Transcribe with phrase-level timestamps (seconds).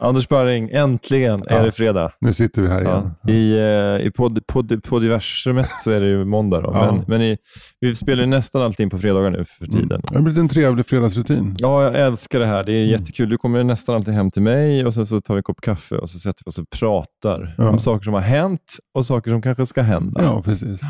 [0.00, 1.62] Anders Barring, äntligen är Ja.
[1.62, 2.12] det fredag.
[2.20, 3.10] Nu sitter vi här igen.
[3.22, 3.30] Ja.
[3.32, 3.52] I,
[4.00, 6.70] eh, i podd, podd, poddversumet så är det ju måndag då.
[6.74, 6.92] Ja.
[6.92, 7.36] Men, men i,
[7.80, 10.00] vi spelar ju nästan alltid in på fredagar nu för tiden.
[10.08, 11.56] Det har blivit en trevlig fredagsrutin.
[11.58, 12.64] Ja, jag älskar det här.
[12.64, 12.90] Det är Mm.
[12.90, 13.28] jättekul.
[13.28, 15.94] Du kommer nästan alltid hem till mig och sen så tar vi en kopp kaffe
[15.96, 17.68] och så sätter vi oss och pratar Ja.
[17.68, 20.20] om saker som har hänt och saker som kanske ska hända.
[20.24, 20.80] Ja, precis.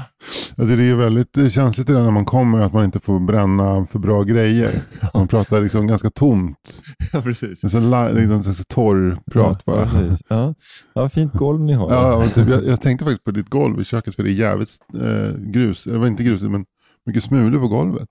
[0.56, 3.20] Det är ju väldigt eh, känsligt det där när man kommer att man inte får
[3.20, 4.70] bränna för bra grejer.
[5.14, 6.82] Man pratar liksom ganska tomt.
[7.12, 7.60] Ja, precis.
[7.60, 8.64] Det är så, li- liksom, så
[8.98, 9.80] torr prat bara.
[9.80, 10.22] Ja, precis.
[10.28, 10.54] Ja.
[10.94, 11.92] Ja, fint golv ni har.
[11.92, 14.70] Ja, typ, jag, jag tänkte faktiskt på ditt golv i köket för det är jävligt
[14.94, 15.84] eh, grus.
[15.84, 16.64] Det var inte grus, men
[17.06, 18.08] mycket smulor på golvet.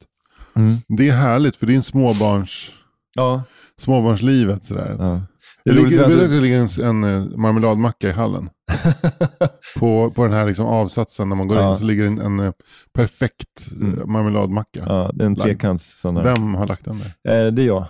[0.56, 0.78] Mm.
[0.98, 2.72] Det är härligt för det är en småbarns,
[3.16, 3.44] ja.
[3.80, 4.64] småbarnslivet.
[4.64, 4.96] Sådär.
[5.00, 5.22] ja.
[5.66, 8.50] Det, roligt ligger, det du- ligger en, en eh, marmeladmacka i hallen.
[9.80, 11.72] på, på den här liksom avsatsen när man går Ja.
[11.72, 12.52] in så ligger en, en eh,
[12.94, 14.12] perfekt eh, Mm.
[14.12, 14.84] marmeladmacka.
[14.86, 16.06] Ja, det är en trekants.
[16.06, 17.46] Vem har lagt den där?
[17.48, 17.86] Eh, det är jag.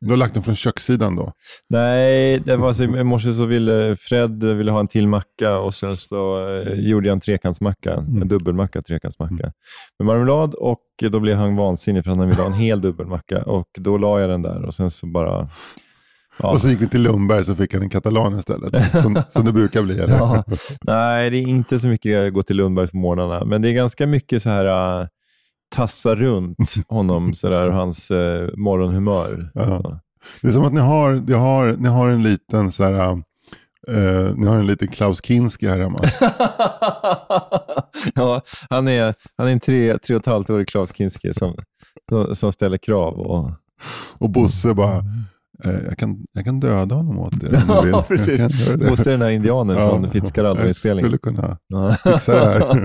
[0.00, 1.32] Du har lagt den från kökssidan då?
[1.68, 5.74] Nej, det var så, i morse så ville Fred ville ha en till macka och
[5.74, 8.22] sen så eh, gjorde jag en trekantsmacka, Mm.
[8.22, 9.52] en dubbelmacka, trekantsmacka
[9.98, 13.42] med marmelad och då blev han vansinnig för att han ville ha en hel dubbelmacka
[13.42, 15.48] och då la jag den där och sen så bara...
[16.42, 16.50] Ja.
[16.50, 19.00] Och så gick vi till Lundberg så fick han en katalan istället.
[19.02, 19.98] som, som det brukar bli.
[20.08, 20.44] Ja.
[20.82, 23.72] Nej, det är inte så mycket jag går till Lundbergs på morgnarna, men det är
[23.72, 24.64] ganska mycket så här
[25.70, 29.50] tassa runt honom sådär, och hans äh, morgonhumör.
[29.54, 30.00] Ja.
[30.42, 33.10] Det är som att ni har, ni har, ni har en liten så här,
[33.88, 35.98] eh, ni har en liten Klaus Kinski här hemma.
[38.14, 41.54] ja, han är, han är en tre, tre och ett halvt årig Klaus Kinski som,
[42.34, 43.14] som- ställer krav.
[43.18, 43.50] Och...
[44.18, 45.02] Och Bosse bara, eh,
[45.88, 47.90] jag, kan, jag kan döda honom åt er om du vill.
[47.92, 48.48] Ja, precis.
[48.88, 51.10] Bosse den här indianen Ja, från Fitzcarraldo-inspelningen.
[51.12, 51.96] Jag skulle kunna Ja.
[52.12, 52.74] fixa det här.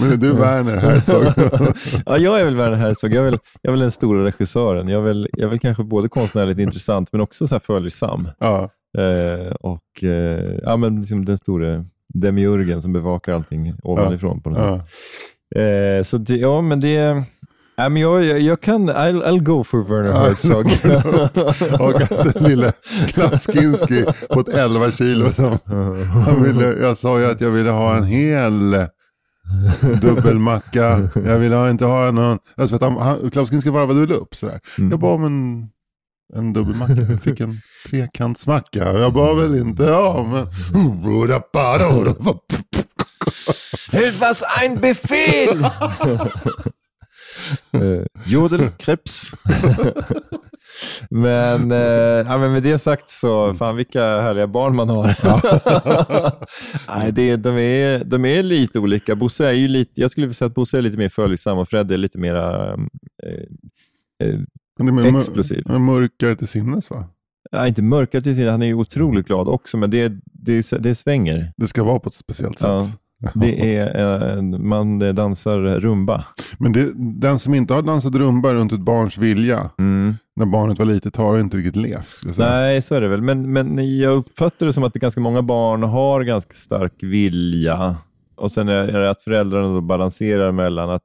[0.00, 1.24] Men är du Werner Herzog?
[2.06, 3.12] ja, jag är väl Werner Herzog.
[3.12, 4.88] Jag är väl, jag är väl den stora regissören.
[4.88, 8.28] Jag är väl, jag är väl kanske både konstnärligt intressant men också så här följsam.
[8.38, 8.70] ja.
[8.98, 14.40] Eh, och eh, ja, men liksom den stora demiurgen som bevakar allting ovanifrån.
[14.42, 14.88] På något sätt.
[15.54, 15.60] ja.
[15.60, 17.22] Eh, så det, ja, men det...
[17.76, 20.66] Ja, men jag, jag, jag kan, I'll, I'll go for Werner Herzog.
[21.80, 22.72] Och att den lille
[23.08, 25.30] Klaus Kinski på ett 11 kilo.
[25.30, 25.58] Som,
[26.26, 28.86] han ville, jag sa ju att jag ville ha en hel
[30.00, 31.08] dubbelmacka.
[31.14, 32.38] Jag ville inte ha någon...
[32.56, 34.60] Alltså för att han, han, Klaus Kinski varvade väl upp sådär.
[34.78, 34.90] Mm.
[34.90, 35.24] Jag bad om
[36.34, 36.94] en, dubbelmacka.
[37.10, 37.60] Jag fick en
[37.90, 38.92] trekantsmacka.
[38.92, 40.46] Jag bad väl inte ja men...
[43.92, 45.58] Het was ein Befehl!
[47.74, 49.34] uh, Jodelkrebs.
[51.10, 51.78] men, eh,
[52.26, 55.14] ja, men med det sagt så, fan vilka härliga barn man har.
[56.98, 59.14] Nej, det, de, är, de är lite olika.
[59.14, 61.68] Bosse är ju lite, jag skulle vilja säga att Bosse är lite mer följsam och
[61.68, 62.76] Fred är lite mer eh,
[64.22, 64.40] eh,
[65.16, 65.62] Explosiv.
[65.66, 67.08] men Mörkare till sinnes va?
[67.50, 70.94] Ja, inte mörkare till sin, han är ju otroligt glad också, men det, det, det
[70.94, 71.52] svänger.
[71.56, 72.68] Det ska vara på ett speciellt sätt.
[72.68, 72.90] Ja.
[73.34, 76.24] Det är, eh, man dansar rumba.
[76.58, 80.14] Men det, den som inte har dansat rumba runt ett barns vilja Mm.
[80.36, 82.38] när barnet var litet har inte riktigt levt.
[82.38, 83.22] Nej, så är det väl.
[83.22, 87.96] Men, men jag uppfattar det som att det ganska många barn har ganska stark vilja.
[88.36, 91.02] Och sen är det att föräldrarna balanserar mellan att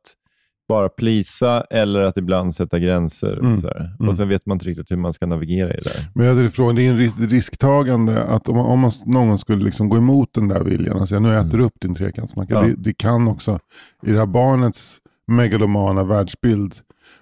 [0.69, 3.33] bara plisa eller att ibland sätta gränser.
[3.39, 3.53] Mm.
[3.53, 3.71] Och, så.
[3.99, 4.09] Mm.
[4.09, 6.09] och Sen vet man inte riktigt hur man ska navigera i det där.
[6.15, 9.39] Men jag hade frågan, det är en ris- risktagande att om, man- om man, någon
[9.39, 12.57] skulle liksom gå emot den där viljan och säga nu äter du upp din trekantsmacka.
[12.57, 12.69] Mm.
[12.69, 12.75] Ja.
[12.75, 13.59] Det, det kan också
[14.05, 14.97] i det här barnets
[15.27, 16.75] megalomana världsbild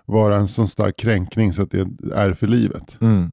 [0.06, 2.97] vara en sån stark kränkning så att det är för livet.
[3.02, 3.29] Mm.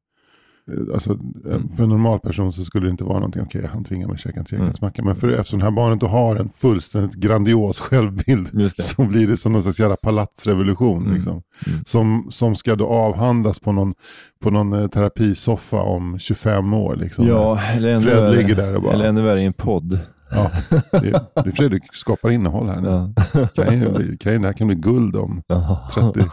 [0.95, 1.11] Alltså,
[1.51, 4.15] eh, För en normal person så skulle det inte vara någonting, okej han tvingar mig
[4.15, 5.03] att käka en trekantsmacka.
[5.03, 9.37] Men för, eftersom det här barnet då har en fullständigt grandios självbild så blir det
[9.37, 11.03] som någon slags jävla palatsrevolution.
[11.03, 11.15] Mm.
[11.15, 11.85] Liksom, Mm.
[11.87, 13.95] som, som ska då avhandlas på någon,
[14.43, 16.97] på någon eh, terapisoffa om 25 år.
[16.97, 17.27] Liksom.
[17.27, 19.99] Ja, eller ännu, Fred värre, ligger där och bara- eller ännu värre i en podd.
[20.31, 20.51] Ja,
[20.93, 22.89] det, är Fredrik skapar innehåll här nu.
[22.89, 23.47] Ja.
[23.65, 25.91] Kan ju, bli- kan ju, det här kan bli guld om Ja.
[25.95, 26.25] 30.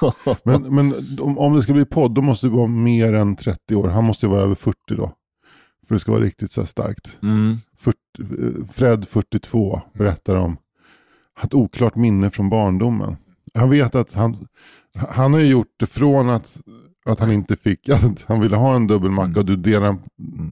[0.43, 3.75] Men, men om, om det ska bli podd då måste det vara mer än 30
[3.75, 3.87] år.
[3.87, 5.11] Han måste ju vara över 40 då.
[5.87, 7.17] För det ska vara riktigt så starkt.
[7.23, 7.57] Mm.
[7.77, 10.57] 40, eh, Fred 42 berättar om
[11.43, 13.17] ett oklart minne från barndomen.
[13.53, 14.47] Han vet att han,
[15.09, 16.57] han har gjort det från att,
[17.05, 19.37] att han inte fick, att han ville ha en dubbelmacka Mm.
[19.39, 19.97] och du delar,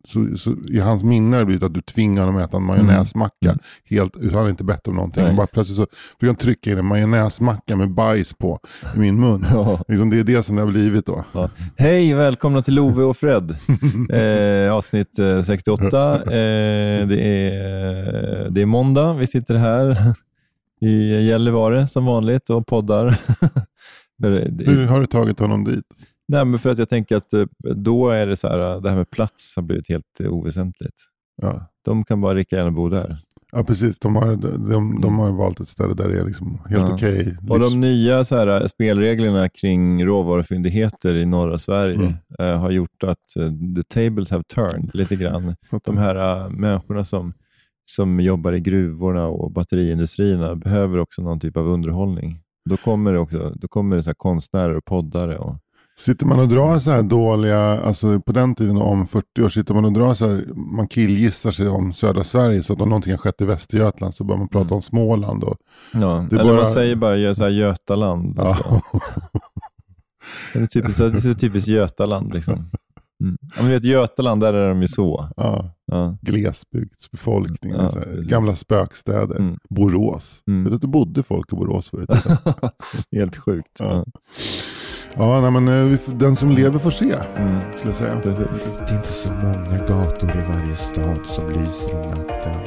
[0.07, 2.63] så, så i hans minne har det blivit att du tvingar honom att äta en
[2.63, 3.49] majonnäsmacka.
[3.49, 3.59] Mm.
[3.85, 5.23] Helt, han har inte bett om någonting.
[5.23, 5.35] Nej.
[5.35, 5.87] Bara plötsligt så
[6.19, 8.59] fick han trycka in en majonnäsmacka med bajs på
[8.95, 9.45] i min mun.
[9.51, 9.83] Ja.
[9.87, 11.25] Liksom det är det som det har blivit då.
[11.33, 11.49] Ja.
[11.77, 13.55] Hej, välkomna till Love och Fred.
[14.09, 16.15] Eh, avsnitt eh, 68.
[16.15, 16.27] Eh,
[17.07, 19.13] det, är, det är måndag.
[19.13, 19.97] Vi sitter här
[20.81, 23.17] i Gällivare som vanligt och poddar.
[24.65, 25.85] Hur har du tagit honom dit?
[26.31, 27.45] Nej, men för att jag tänker att eh,
[27.75, 30.97] då är det så här, eh, det här med plats har blivit helt eh, oväsentligt.
[31.41, 31.65] Ja.
[31.85, 33.17] De kan bara lika gärna bo där.
[33.51, 34.35] Ja precis, de har,
[34.69, 36.93] de, de har valt ett ställe där det är liksom helt Ja.
[36.93, 37.37] okej.
[37.49, 42.59] Och livs- de nya så här, spelreglerna kring råvarufyndigheter i norra Sverige Mm.
[42.59, 43.17] har gjort att
[43.75, 45.55] the tables have turned lite grann.
[45.85, 46.15] De här
[46.45, 47.33] äh, människorna som,
[47.91, 52.39] som jobbar i gruvorna och batteriindustrierna behöver också någon typ av underhållning.
[52.69, 55.37] Då kommer det också då kommer det så konstnärer och poddare.
[55.37, 55.55] Och,
[55.99, 59.73] Sitter man och drar så här dåliga, alltså på den tiden om 40 år, sitter
[59.73, 63.13] man och drar så här, man killgissar sig om södra Sverige, så att om någonting
[63.13, 64.75] har skett i Västergötland så börjar man prata Mm.
[64.75, 65.43] om Småland.
[65.43, 65.57] Och,
[65.93, 68.39] ja, eller bara- man säger bara så här Götaland.
[68.39, 68.81] Och så.
[68.93, 68.99] ja.
[70.53, 72.33] Det är typiskt, det är så typiskt Götaland.
[72.33, 72.69] Liksom.
[73.23, 73.37] Mm.
[73.41, 75.29] Ja, men vet, Götaland, där är de ju så.
[75.37, 76.17] ja, Ja.
[76.21, 77.99] glesbygdsbefolkning, Ja, så
[78.29, 79.35] gamla spökstäder.
[79.35, 79.57] Mm.
[79.69, 80.41] Borås.
[80.47, 80.63] Mm.
[80.63, 82.09] Vet du att det bodde folk i Borås förut?
[83.15, 83.77] Helt sjukt.
[83.79, 84.05] Ja.
[85.19, 85.41] Ja.
[85.41, 87.59] nej, men eh, vi får- den som lever får se, Mm.
[87.75, 88.19] skulle jag säga.
[88.23, 88.45] Precis.
[88.87, 92.59] Det är inte så många gator i varje stad som lyser om natten.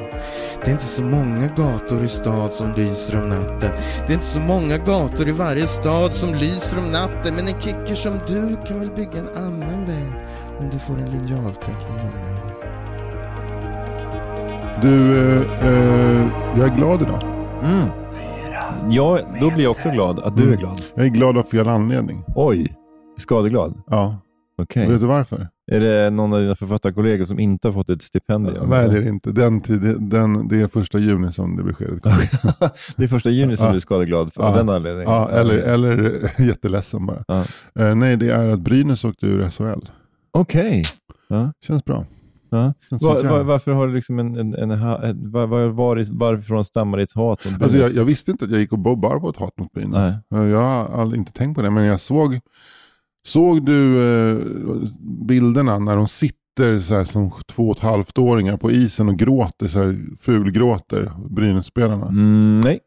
[0.65, 3.71] Det är inte så många gator i stad som lyser om natten.
[4.07, 7.35] Det är inte så många gator i varje stad som lyser om natten.
[7.37, 10.13] Men en kicker som du kan väl bygga en annan väg
[10.59, 12.43] om du får en linjalteckning av mig.
[14.83, 16.27] Du, eh, eh,
[16.59, 17.23] jag är glad idag.
[17.65, 17.89] Mm.
[18.91, 20.59] Ja, då blir jag också glad att du är Mm.
[20.59, 20.83] glad.
[20.95, 22.25] Jag är glad av fel anledning.
[22.37, 22.73] Oj,
[23.19, 23.83] skadeglad?
[23.87, 24.19] Ja,
[24.59, 24.89] Okej.
[24.89, 25.49] vet du varför?
[25.73, 28.69] Är det någon av dina författarkollegor som inte har fått ett stipendium?
[28.71, 29.31] Nej, det är det inte.
[29.33, 32.31] Den tid, den, det är första juni som det beskedet kommer.
[32.97, 33.73] det är första juni som Ja.
[33.73, 34.49] du är skadeglad för Ja.
[34.49, 35.13] av den anledningen?
[35.13, 37.25] Ja, eller, eller jätteledsen bara.
[37.29, 37.45] Ja.
[37.79, 39.89] Eh, nej, det är att Brynäs åkte ur SHL.
[40.33, 40.83] Okej.
[41.29, 41.53] Ja.
[41.67, 42.05] Känns bra.
[42.53, 42.75] Ja.
[42.91, 46.99] Var, var, varför har du liksom en, en, en, ett- var, var, var, varifrån stammar
[46.99, 49.37] ditt hat mot Alltså, jag, jag visste inte att jag gick och bar på ett
[49.37, 50.15] hat mot Brynäs.
[50.31, 50.49] Nej.
[50.49, 52.41] Jag har aldrig inte tänkt på det, men jag såg,
[53.27, 54.39] såg du eh,
[55.27, 59.17] bilderna när de sitter så här, som två och ett halvt åringar på isen och
[59.17, 62.07] gråter, så här, fulgråter, Brynäs-spelarna?
[62.09, 62.81] Mm, nej.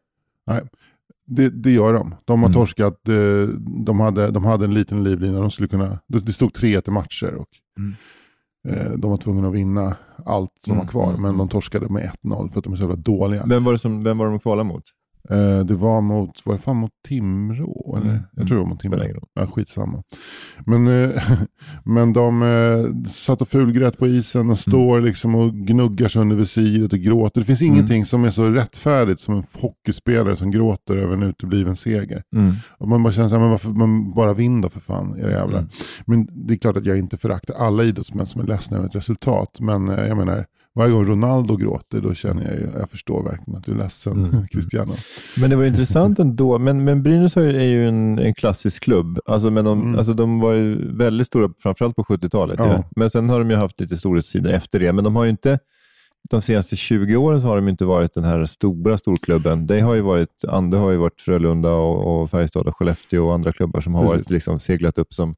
[1.28, 2.14] Det, det gör de.
[2.24, 2.54] De har Mm.
[2.60, 3.48] torskat, eh,
[3.86, 6.90] de hade, de hade en liten livlina, de skulle kunna, det det stod 3-1 i
[6.90, 7.48] matcher och
[7.78, 7.94] Mm.
[8.68, 11.38] Eh, de var tvungna att vinna allt som Mm, var kvar, mm, men mm.
[11.38, 13.46] de torskade med 1-0 för att de är så jävla dåliga.
[13.48, 14.82] Vem var, det som, vem var de kvalade mot?
[15.30, 17.96] Eh, det var mot, var det fan mot Timrå?
[17.96, 18.10] Eller?
[18.10, 19.02] Mm, Jag tror det var mot Timrå.
[19.02, 19.24] Ingen roll.
[19.34, 20.02] Ja, skitsamma.
[20.66, 21.22] Men, eh,
[21.84, 26.36] men de eh, satt och fulgrät på isen och står liksom och gnuggar sig under
[26.36, 27.40] visiret och gråter.
[27.40, 27.74] Det finns Mm.
[27.74, 32.22] ingenting som är så rättfärdigt som en hockeyspelare som gråter över en utebliven seger.
[32.36, 32.54] Mm.
[32.78, 35.30] Och man bara känner så här, men varför man bara vinn då för fan, era
[35.30, 35.58] jävlar.
[35.58, 35.70] Mm.
[36.06, 38.94] Men det är klart att jag inte föraktar alla idrottsmän som är ledsna över ett
[38.94, 39.60] resultat.
[39.60, 40.44] Men jag menar,
[40.76, 44.12] varje gång Ronaldo gråter då känner jag ju, jag förstår verkligen att du är ledsen,
[44.24, 44.46] Mm.
[44.52, 44.92] Cristiano.
[45.36, 46.58] Men det var intressant ändå.
[46.58, 49.18] Men, men Brynäs är ju en, en klassisk klubb.
[49.26, 49.98] Alltså, men de, Mm.
[49.98, 52.58] alltså, de var ju väldigt stora, framförallt på 70-talet.
[52.58, 52.84] Ja.
[52.96, 54.92] Men sen har de ju haft lite storhetssidor efter det.
[54.92, 55.58] Men de har ju inte,
[56.30, 59.66] de senaste 20 åren så har de inte varit den här stora storklubben.
[59.66, 63.34] Det har ju varit, det har ju varit Frölunda och, och Färjestad och Skellefteå och
[63.34, 64.14] andra klubbar som har Precis.
[64.16, 65.34] varit, liksom, seglat upp som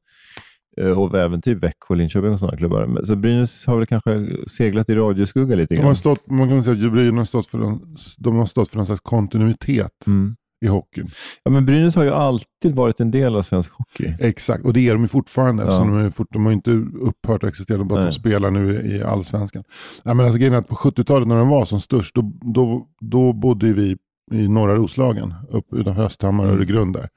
[0.97, 3.01] och även typ Växjö, Linköping och sådana klubbar.
[3.03, 5.95] Så Brynäs har väl kanske seglat i radioskugga lite De har grann.
[5.95, 8.85] stått, man kan säga att Brynäs har stått för, någon, de har stått för någon
[8.85, 10.35] slags kontinuitet Mm.
[10.65, 11.07] i hockeyn.
[11.43, 14.13] Ja, men Brynäs har ju alltid varit en del av svensk hockey.
[14.19, 15.63] Exakt, och det är de ju fortfarande.
[15.63, 15.77] Ja.
[15.77, 16.71] De, är fort, de har inte
[17.01, 19.63] upphört att existera, bara att de spelar nu i allsvenskan.
[20.03, 22.87] Ja, men alltså, grejen är att på 70-talet när de var som störst, då, då,
[23.01, 23.97] då bodde vi
[24.31, 26.59] i norra Roslagen, upp utanför Östhammar och Mm.
[26.59, 27.09] Öregrund där.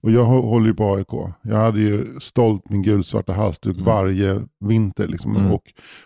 [0.00, 1.34] Och jag hå- håller ju på AIK.
[1.42, 3.84] Jag hade ju stolt min gulsvarta halsduk Mm.
[3.86, 5.08] varje vinter.
[5.08, 5.36] Liksom.
[5.36, 5.52] Mm.
[5.52, 5.62] Och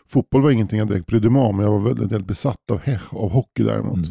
[0.08, 2.80] fotboll var ingenting jag direkt brydde mig om, men jag var väldigt, väldigt besatt av,
[3.10, 3.96] av hockey däremot.
[3.96, 4.08] Mm.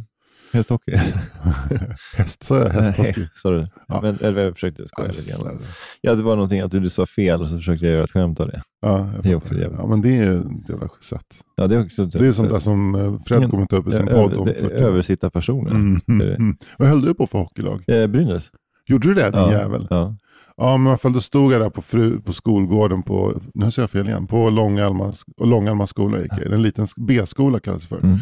[0.54, 0.92] Hästhockey.
[2.18, 3.28] Häst, sa jag hästhockey?
[3.46, 3.68] Nej.
[3.88, 4.00] Ja.
[4.02, 5.60] Men, eller jag försökte skoja Ja, lite grann.
[6.02, 8.40] Ja, det var någonting att du sa fel och så försökte jag göra ett skämt
[8.40, 8.62] av det.
[8.82, 9.80] Ja, Det är också jävligt.
[9.80, 11.26] Ja, men det är ett jävla sätt.
[11.56, 13.92] Ja, det är också Det är sånt där som eh, Fred kommer ta upp i
[13.92, 14.72] sin podd om 40 år.
[14.72, 15.72] Översittarpersoner.
[15.72, 16.58] Mm, mm, mm.
[16.78, 17.84] Vad höll du på för hockeylag?
[17.88, 18.52] Eh, Brynäs.
[18.86, 19.88] Gjorde du det din Ja, jävel?
[19.90, 20.16] Ja.
[20.58, 20.78] Ja.
[20.78, 23.84] men i alla fall då stod jag där på, fru, på skolgården på, nu säger
[23.84, 26.54] jag fel igen, på Långalma, Långalma skola gick jag i.
[26.54, 28.04] En liten B-skola kallas det för.
[28.04, 28.18] Mm.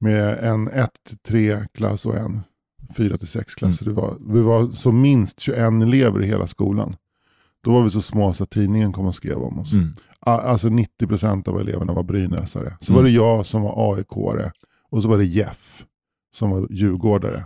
[0.00, 2.40] Med en 1-3 klass och en
[2.96, 3.84] fyra till sex klasser.
[3.84, 6.96] Det var, vi var som minst 21 elever i hela skolan.
[7.64, 9.72] Då var vi så små så att tidningen kom och skrev om oss.
[9.72, 9.88] Mm.
[10.20, 12.76] Alltså 90% av eleverna var brynäsare.
[12.80, 12.96] Så Mm.
[12.96, 14.50] var det jag som var AIK-are
[14.90, 15.84] och så var det Jeff
[16.34, 17.44] som var djurgårdare.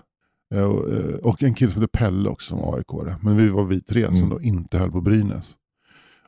[0.54, 3.16] Eh, Och, eh, och en kille som hette Pelle också som var AIK-are.
[3.23, 4.28] Men vi var vi tre som Mm.
[4.30, 5.54] då inte höll på Brynäs.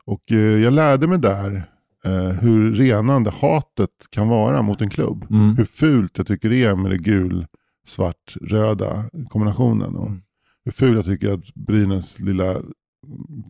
[0.04, 1.70] Och eh, jag lärde mig där
[2.06, 5.26] eh, hur renande hatet kan vara mot en klubb.
[5.30, 5.56] Mm.
[5.56, 7.46] Hur fult jag tycker det är med det gul,
[7.86, 9.96] svart, röda kombinationen.
[9.96, 10.22] Och Mm.
[10.64, 12.56] hur fult jag tycker att Brynäs lilla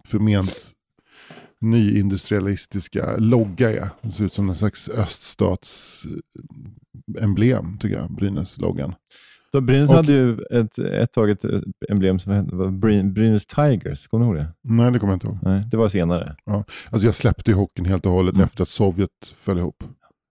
[0.09, 0.73] förment
[1.61, 3.89] nyindustrialistiska logga är.
[4.03, 6.03] Det ser ut som en slags öststats
[7.17, 8.95] eh, emblem tycker jag, Brynäs-loggan.
[9.53, 11.45] Så Brynäs Och- hade ju ett, ett tag ett
[11.89, 12.57] emblem som hette
[13.05, 14.07] Brynäs Tigers.
[14.07, 14.53] Kommer du ihåg det?
[14.63, 15.39] Nej, det kommer jag inte ihåg.
[15.43, 16.37] Nej, det var senare.
[16.91, 18.45] Alltså jag släppte ju hockeyn helt och hållet Mm.
[18.45, 19.85] efter att Sovjet föll ihop.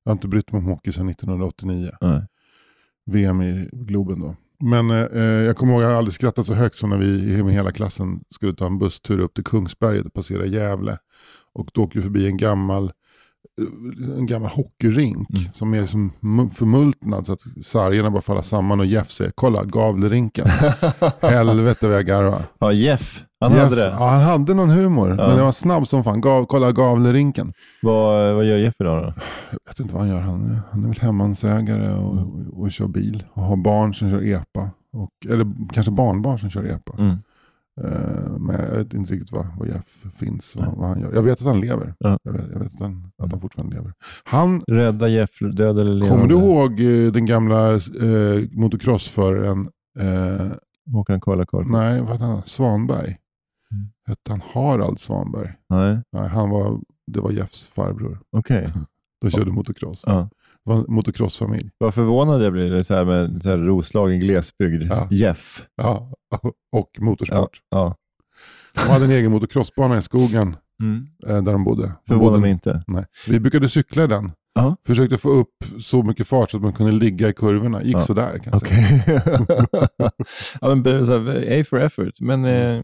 [0.04, 1.92] Jag har inte brytt mig om hockey sedan 1989.
[2.02, 2.22] Nej.
[3.06, 4.36] VM i Globen då.
[4.60, 7.44] Men eh, eh, jag kommer ihåg att jag aldrig skrattat så högt som när vi
[7.44, 10.98] med hela klassen skulle ta en busstur upp till Kungsberget och passera Gävle.
[11.54, 12.92] Och då åker vi förbi en gammal,
[14.18, 15.54] en gammal hockeyrink Mm.
[15.54, 15.82] som är
[16.22, 20.48] mu- förmultnad så att sargerna bara faller samman och Jeff säger kolla Gavlerinken.
[21.22, 22.44] Helvete vad jag garvade.
[22.60, 23.24] ja, Jeff.
[23.40, 23.86] Han Jeff, hade det.
[24.00, 25.28] Ja, han hade någon humor, Ja.
[25.28, 26.22] men det var snabb som fan.
[26.22, 27.54] Gav, kolla Gavlerinken.
[27.82, 29.14] Vad, vad gör Jeff idag då?
[29.52, 30.22] Jag vet inte vad han gör.
[30.22, 33.24] Han, han är väl hemmansägare och, och, och kör bil.
[33.34, 34.70] Och har barn som kör epa.
[34.94, 36.94] Och, eller kanske barnbarn som kör epa.
[36.98, 37.18] Mm.
[37.84, 40.56] Eh, men jag vet inte riktigt vad, vad Jeff finns.
[40.56, 41.14] Vad, vad han gör.
[41.14, 41.94] Jag vet att han lever.
[42.00, 42.20] Ja.
[42.24, 43.94] Jag, vet, jag vet att han, att han fortfarande lever.
[44.24, 46.08] Han, Rädda Jeff, död eller levande?
[46.10, 49.70] kommer du ihåg eh, den gamla eh, motocrossföraren?
[50.00, 50.52] Eh,
[50.92, 51.72] Håkan Kolla Karlqvist?
[51.78, 52.42] nej, vad hette han?
[52.46, 53.18] Svanberg.
[53.72, 53.88] Mm.
[54.08, 55.54] Hette han Harald Svanberg?
[55.70, 58.20] Nej, Nej, han var, det var Jeffs farbror.
[58.32, 58.70] okej.
[59.22, 60.04] De körde motocross.
[60.06, 60.30] Ja.
[60.66, 61.70] Var en motocrossfamilj.
[61.78, 64.84] Vad förvånad jag blir så här med så här Roslagen glesbygd.
[64.92, 65.08] Ja.
[65.12, 65.66] Jeff.
[65.76, 66.12] Ja,
[66.72, 67.60] och motorsport.
[67.70, 67.96] Ja.
[68.74, 71.08] De hade en egen motocrossbana i skogen Mm.
[71.28, 71.84] eh, där de bodde.
[71.84, 72.84] De Förvånar mig inte.
[72.88, 73.06] Nej.
[73.28, 74.32] Vi brukade cykla i den.
[74.56, 74.76] Ja.
[74.88, 77.84] Försökte få upp så mycket fart så att man kunde ligga i kurvorna.
[77.84, 78.02] Gick Ja.
[78.02, 79.12] sådär kan jag säga.
[80.62, 82.22] Ja, men så här, A for effort.
[82.22, 82.82] Men, eh,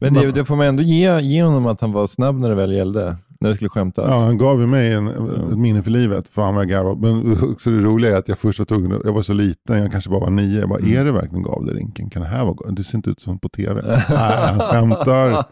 [0.00, 2.54] men det, det får man ändå ge, ge honom att han var snabb när det
[2.54, 3.16] väl gällde.
[3.40, 4.06] När det skulle skämtas.
[4.10, 6.28] Ja, han gav ju mig en, ett minne för livet.
[6.28, 7.00] Fan vad jag garvade.
[7.00, 9.92] Men också det roliga är att jag först var tvungen, jag var så liten, jag
[9.92, 10.60] kanske bara var nio.
[10.60, 10.96] Jag bara, Mm.
[10.98, 12.10] är det verkligen Gavlerinken?
[12.10, 13.82] Kan det här vara Det ser inte ut som på tv.
[14.10, 15.44] Nej, han skämtar.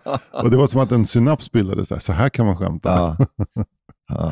[0.42, 1.88] Och det var som att en synaps bildades.
[1.88, 1.98] där.
[1.98, 2.90] Så här kan man skämta.
[2.90, 3.16] Ja.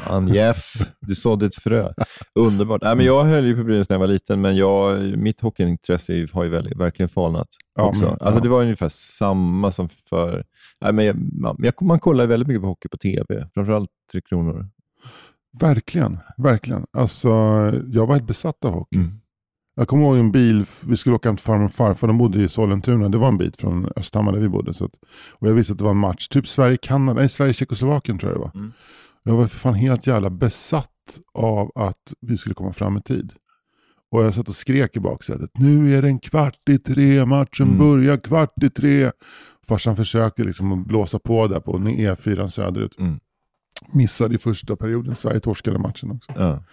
[0.02, 1.92] Han Jeff, du sådde ett frö.
[2.34, 2.82] Underbart.
[2.82, 6.26] Nej, men jag höll ju på Brynäs när jag var liten, men jag, mitt hockeyintresse
[6.32, 8.04] har ju verkligen falnat Ja, också.
[8.04, 8.40] men- alltså, ja.
[8.40, 10.44] Det var ungefär samma som för...
[10.80, 14.66] Nej, men jag, man, man kollar väldigt mycket på hockey på tv, framförallt Tre Kronor.
[15.60, 16.86] Verkligen, verkligen.
[16.92, 17.28] Alltså,
[17.92, 18.96] jag var helt besatt av hockey.
[18.96, 19.20] Mm.
[19.76, 22.42] Jag kommer ihåg en bil, vi skulle åka hem till farmor och farfar, de bodde
[22.42, 23.08] i Sollentuna.
[23.08, 24.74] Det var en bit från Östhammar där vi bodde.
[24.74, 24.90] Så att,
[25.32, 28.44] och jag visste att det var en match, typ Sverige-Kanada, nej Sverige-Tjeckoslovakien tror jag det
[28.44, 28.52] var.
[28.54, 28.72] Mm.
[29.28, 33.32] Jag var för fan helt jävla besatt av att vi skulle komma fram i tid.
[34.10, 35.50] Och jag satt och skrek i baksätet.
[35.54, 37.78] Nu är det en kvart i tre, matchen Mm.
[37.78, 39.10] börjar kvart i tre.
[39.68, 42.98] Farsan försökte liksom blåsa på där på E4 söderut.
[42.98, 43.20] Mm.
[43.92, 46.32] Missade i första perioden, Sverige torskade matchen också.
[46.36, 46.64] Ja.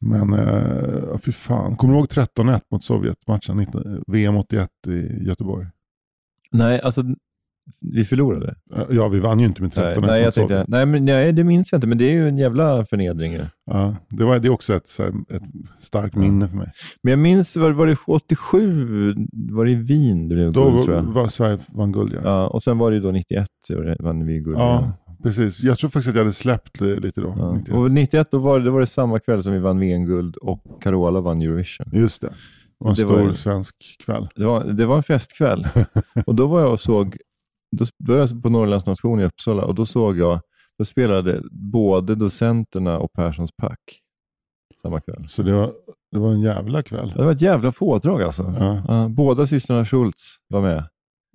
[0.00, 5.66] Men eh, fy fan, kommer du ihåg 13-1 mot Sovjet-matchen 19, VM 81 i Göteborg?
[6.52, 7.02] Nej, alltså
[7.80, 8.54] vi förlorade.
[8.76, 11.32] Eh, Ja, vi vann ju inte med 13-1 Nej, nej, jag tänkte, nej, men, nej,
[11.32, 13.32] det minns jag inte, men det är ju en jävla förnedring.
[13.32, 13.40] ju.
[13.66, 14.98] Ja, det, var, det är också ett,
[15.30, 15.42] ett
[15.80, 16.68] starkt minne för mig.
[17.02, 20.84] Men jag minns, var, var det 87, var det i Wien det blev Då guld,
[20.84, 21.02] tror jag.
[21.02, 22.20] var Sverige vann guld, ja.
[22.24, 24.58] Ja, och sen var det ju då 91, så det- vann vi guld.
[24.58, 24.92] Ja, igen.
[25.22, 25.62] precis.
[25.62, 27.34] Jag tror faktiskt att jag hade släppt li- lite då.
[27.38, 27.52] Ja.
[27.54, 27.76] 91.
[27.76, 30.82] Och 91 då var, det, då var det samma kväll som vi vann VM-guld och
[30.82, 31.86] Carola vann Eurovision.
[31.92, 32.28] Just det.
[32.28, 34.28] Det var en Det stor var svensk kväll.
[34.36, 35.66] Det var, det var en festkväll.
[36.26, 37.16] och då var jag och såg,
[37.72, 40.40] då var jag på Norrlands nation i Uppsala och då såg jag,
[40.78, 43.78] då spelade både docenterna och Perssons pack
[44.82, 45.28] samma kväll.
[45.28, 45.72] Så det var,
[46.12, 47.12] det var en jävla kväll.
[47.16, 48.54] Det var ett jävla pådrag alltså.
[48.88, 49.08] Ja.
[49.08, 50.84] Båda systrarna Schultz var med.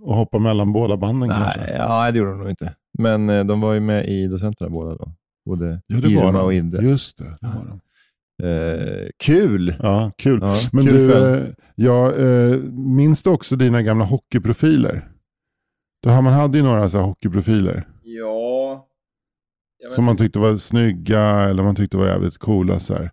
[0.01, 1.59] Och hoppa mellan båda banden kanske.
[1.59, 2.75] Nej, ja, det gjorde de nog inte.
[2.99, 5.11] Men eh, de var ju med i docenterna båda då.
[5.45, 6.45] Både Ja, det var Irma de.
[6.45, 6.81] och Inde.
[6.83, 7.79] Just det, det var de.
[8.43, 9.75] Eh, kul!
[9.79, 10.39] Ja, kul.
[10.41, 15.07] Ja, Men kul du, eh, jag eh, minns du också dina gamla hockeyprofiler?
[16.11, 17.87] Har man hade ju några så här hockeyprofiler.
[18.03, 18.87] Ja.
[19.91, 22.79] Som man tyckte var snygga eller man tyckte var jävligt coola.
[22.79, 23.11] Så här.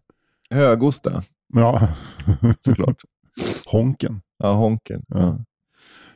[0.51, 1.23] Högosta,
[1.55, 1.89] Ja,
[2.59, 2.97] såklart.
[3.67, 4.21] Honken.
[4.39, 5.03] ja, Honken.
[5.09, 5.19] Ja.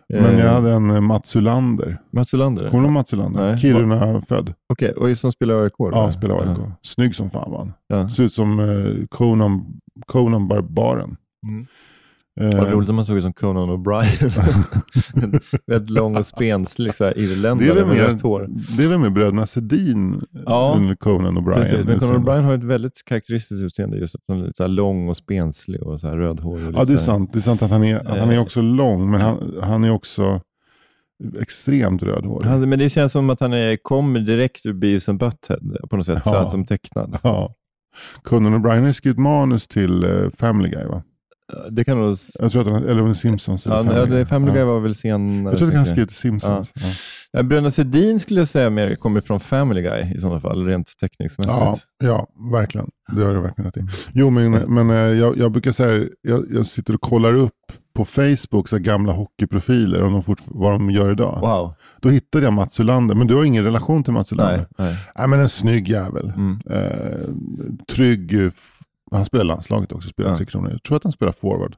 [0.07, 0.21] Ja.
[0.23, 1.99] Men Eh, jag hade en eh, Mats Ulander.
[2.11, 2.69] Mats Olander?
[2.71, 3.41] Kommer du ihåg Mats Ulander?
[3.49, 3.59] Nej.
[3.59, 4.55] Kiruna-född.
[4.69, 5.73] Okej, och som spelar AIK?
[5.79, 6.59] Ja, spelar AIK.
[6.59, 6.73] Ja.
[6.83, 7.73] Snygg som fan var han.
[7.87, 8.09] Ja.
[8.09, 11.17] Ser ut som eh, Conan, Conan Barbaren.
[11.49, 11.67] Mm.
[12.41, 14.41] Eh, Vad roligt om man såg ut som Conan O'Brien.
[15.23, 18.47] En Väldigt lång och spenslig så här, det, är irländare med med, rött hår.
[18.77, 21.55] det är väl med bröderna Sedin Ja, under Conan O'Brien.
[21.55, 22.17] Precis, men Conan Liksom.
[22.29, 23.97] O'Brien har ett väldigt karaktäristiskt utseende.
[23.99, 26.65] Just att han är lite så här lång och spenslig och så här rödhårig.
[26.75, 27.33] Ja, det är så sant.
[27.33, 28.43] Det är sant att han är, att han är Eh.
[28.43, 30.41] också lång, men han, han är också
[31.41, 32.47] extremt rödhårig.
[32.49, 35.97] Han, men det känns som att han är, kommer direkt ur Beavis and Butthead på
[35.97, 36.39] något sätt, så Ja.
[36.39, 37.19] här, som tecknad.
[37.23, 37.55] Ja.
[38.23, 41.03] Conan O'Brien har skrivit manus till eh, Family Guy, va?
[41.71, 42.17] Det kan nog...
[42.39, 43.67] Jag tror att han, eller Simpsons.
[43.67, 45.53] Eller Ja, Family ja, Family Guy var väl senare.
[45.53, 46.73] Jag tror att han skrev till Simpsons.
[46.75, 46.83] Ja.
[47.33, 50.93] Ja, Bröderna Sedin skulle jag säga mer kommer från Family Guy i sådana fall, rent
[51.01, 51.57] teckningsmässigt.
[51.59, 52.91] Ja, ja, verkligen.
[53.17, 53.87] Det har du verkligen rätt i.
[54.13, 57.53] Jo, men, men eh, jag, jag brukar säga, jag, jag sitter och kollar upp
[57.95, 61.39] på Facebook så här gamla hockeyprofiler, om de fort, vad de gör idag.
[61.41, 61.75] Wow.
[62.01, 64.57] Då hittade jag Mats Ulander, men du har ingen relation till Mats Ulander?
[64.57, 64.97] Nej, nej.
[65.19, 66.33] Nej, men en snygg jävel.
[66.37, 66.61] Mm.
[66.71, 67.29] Eh,
[67.95, 68.51] trygg, eh,
[69.11, 70.37] han spelar landslaget också, spelar Ja.
[70.37, 70.71] Tre Kronor.
[70.71, 71.77] Jag tror att han spelar forward.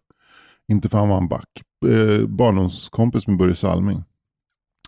[0.69, 1.63] Inte för han var en back.
[1.87, 4.05] Eh, barndomskompis med Börje Salming.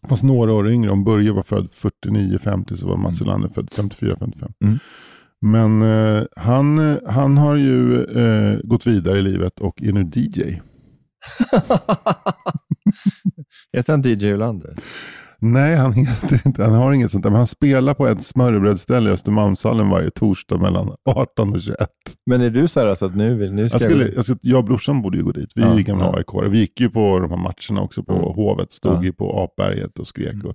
[0.09, 0.91] Fast några år yngre.
[0.91, 4.53] Om Börje var född 49-50 så var Mats Ulander född 54-55.
[4.65, 4.79] Mm.
[5.41, 10.11] Men eh, han, eh, han har ju eh, gått vidare i livet och är nu
[10.15, 10.61] DJ.
[13.73, 14.75] Heter han DJ Ulander?
[15.45, 17.31] Nej, han heter inte, han har inget sånt där.
[17.31, 21.77] Men han spelar på ett smörrebrödsställe i Östermalmshallen varje torsdag mellan 18 och 21.
[22.27, 24.39] Men är du så här alltså att nu, vill, nu ska Jag, skulle, jag, skulle,
[24.43, 25.53] jag och brorsan borde ju gå dit.
[25.55, 26.17] Vi Ja, är gamla ja.
[26.17, 26.53] AIK.
[26.53, 28.25] Vi gick ju på de här matcherna också på Mm.
[28.25, 28.73] Hovet.
[28.73, 29.03] Stod Ja.
[29.05, 30.55] ju på Apberget och skrek, och,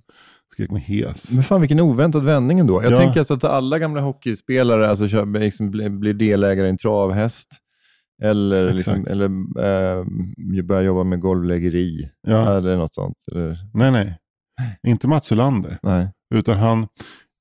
[0.53, 1.31] skrek med hes.
[1.31, 2.83] Men fan vilken oväntad vändning ändå.
[2.83, 2.97] Jag Ja.
[2.97, 7.47] tänker alltså att alla gamla hockeyspelare alltså, kör, liksom, blir, delägare i en travhäst.
[8.23, 10.05] Eller, liksom, eller eh,
[10.63, 12.09] börjar jobba med golvläggeri.
[12.27, 12.57] Ja.
[12.57, 13.17] Eller något sånt.
[13.31, 14.17] Eller, Nej, nej.
[14.87, 15.79] Inte Mats Ulander.
[15.83, 16.09] nej.
[16.35, 16.87] Utan han,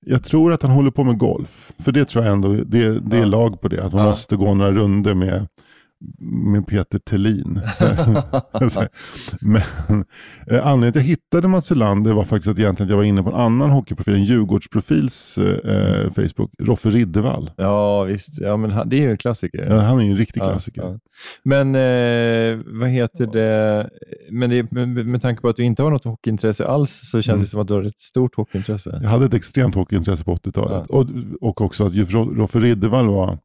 [0.07, 1.73] jag tror att han håller på med golf.
[1.79, 3.27] För det tror jag ändå, det, det är Ja.
[3.27, 3.85] lag på det.
[3.85, 4.11] Att man Ja.
[4.11, 5.47] måste gå några runder med,
[6.53, 8.89] med Peter här.
[9.41, 9.63] Men
[10.51, 13.23] eh, anledningen till att jag hittade Mats Ulander var faktiskt att egentligen jag var inne
[13.23, 17.51] på en annan hockeyprofil, en Djurgårdsprofils eh, Facebook, Roffe Riddervall.
[17.57, 18.41] Ja, visst.
[18.41, 19.67] Ja, men han, det är ju en klassiker.
[19.71, 20.83] Ja, han är ju en riktig Ja, klassiker.
[20.83, 20.99] ja.
[21.43, 23.91] Men eh, vad heter det?
[24.31, 27.27] Men det, med, med tanke på att du inte har något hockeyintresse alls så känns
[27.37, 27.41] Mm.
[27.41, 28.99] det som att du har ett stort hockeyintresse.
[29.03, 30.87] Jag hade ett extremt hockeyintresse på 80-talet.
[30.91, 31.07] Och,
[31.41, 33.39] och också att Roffe Riddervall var...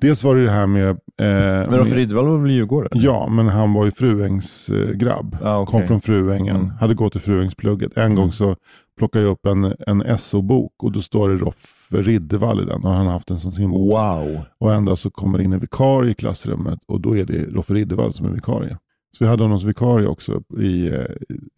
[0.00, 0.98] Dels var det det här med...
[1.20, 2.90] Eh, Men med- Riddervall var väl djurgårdare?
[2.92, 5.36] Ja, men han var ju Fruängs eh, grabb.
[5.42, 5.72] Ah, okej.
[5.80, 6.70] Kom från Fruängen, Mm.
[6.70, 7.96] hade gått i Fruängsplugget.
[7.96, 8.56] En gång så
[8.98, 12.84] plockade jag upp en, en SO-bok och då står det Roffe Riddervall i den.
[12.84, 13.92] Och han har haft en som sin bok.
[13.92, 14.40] Wow.
[14.60, 17.44] Och en dag så kommer det in en vikarie i klassrummet och då är det
[17.44, 18.78] Roffe Riddervall som är vikarie.
[19.18, 21.04] Så vi hade honom som vikarie också i, eh,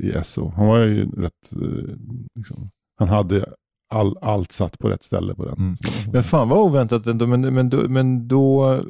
[0.03, 0.53] i SO.
[0.57, 1.51] Han var ju rätt,
[2.35, 3.45] liksom, han hade
[3.93, 5.55] all, allt satt på rätt ställe på den.
[5.59, 5.75] Mm.
[6.13, 7.27] Men fan vad oväntat ändå.
[7.27, 8.81] Men, men, då, men då, eh,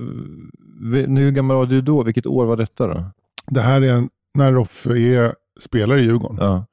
[1.09, 2.03] hur gammal var du då?
[2.03, 3.05] Vilket år var detta då?
[3.51, 6.39] Det här är en, när Roffe är, spelar i Djurgården.
[6.41, 6.65] Ja.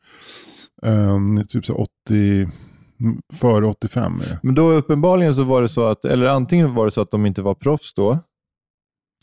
[0.81, 1.89] Um, typ så 80,
[2.99, 4.39] mm, före 85 är det.
[4.43, 7.25] Men då uppenbarligen så var det så att, eller antingen var det så att de
[7.25, 8.19] inte var proffs då.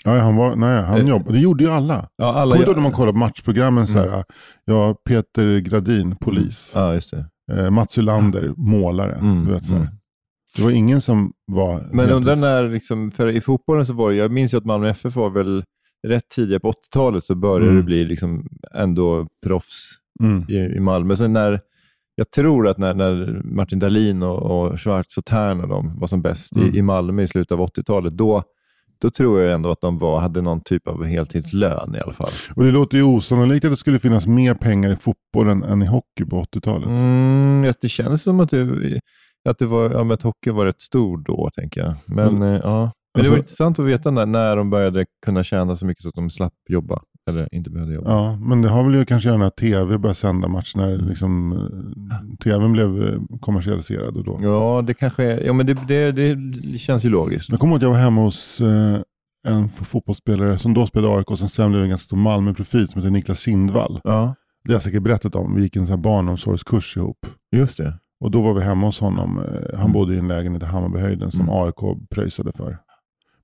[0.04, 1.32] Ja, han var, nej, han Eh, jobbade.
[1.32, 2.08] Det gjorde ju alla.
[2.16, 4.10] Ja, alla Kommer du ihåg när man kollar på matchprogrammen så Mm.
[4.10, 4.24] här,
[4.64, 6.72] ja, Peter Gradin, polis.
[6.74, 7.26] Ja, just det.
[7.52, 9.12] Eh, Mats Ylander, målare.
[9.14, 9.86] Mm, Du vet, så mm.
[10.56, 11.88] Det var ingen som var...
[11.92, 14.88] Men undrar när, liksom, för i fotbollen så var det, jag minns ju att Malmö
[14.90, 15.64] FF var väl
[16.06, 17.76] rätt tidigt på 80-talet så började Mm.
[17.76, 20.44] det bli liksom ändå proffs Mm.
[20.48, 21.16] i, i Malmö.
[21.16, 21.60] Sen när,
[22.14, 24.38] jag tror att när, när Martin Dahlin och,
[24.70, 26.74] och Schwarz och Tern och de var som bäst Mm.
[26.74, 28.42] i, i Malmö i slutet av 80-talet, då,
[29.00, 32.30] då tror jag ändå att de var, hade någon typ av heltidslön i alla fall.
[32.56, 35.86] Och det låter ju osannolikt att det skulle finnas mer pengar i fotbollen än i
[35.86, 36.88] hockey på 80-talet.
[36.88, 39.00] Mm, det känns som att det,
[39.48, 41.94] att det var, ja, att hockey var rätt stor då, tänker jag.
[42.06, 42.42] Men, Mm.
[42.42, 42.80] eh, ja.
[42.80, 46.02] men det Alltså- var intressant att veta när, när de började kunna tjäna så mycket
[46.02, 47.00] så att de slapp jobba.
[47.30, 48.10] Eller inte behövde jobba.
[48.10, 51.08] Ja, men det har väl ju kanske när tv började sända matcher, när Mm.
[51.08, 54.16] liksom, eh, tvn blev eh, kommersialiserad.
[54.16, 54.38] Och då.
[54.42, 57.50] Ja, det kanske är, ja, men det, det, det känns ju logiskt.
[57.50, 58.98] Jag kommer ihåg att jag var hemma hos eh,
[59.48, 63.00] en fotbollsspelare som då spelade AIK och sen sen blev en ganska stor Malmö-profil som
[63.00, 64.00] heter Niklas Kindvall.
[64.04, 64.34] Ja,
[64.64, 65.54] Det har jag säkert berättat om.
[65.54, 67.26] Vi gick en sån barnomsorgskurs ihop.
[67.56, 67.94] just det.
[68.20, 69.40] Och då var vi hemma hos honom.
[69.72, 69.92] Han Mm.
[69.92, 71.54] bodde i en lägenhet i Hammarbyhöjden som Mm.
[71.54, 72.78] AIK pröjsade för.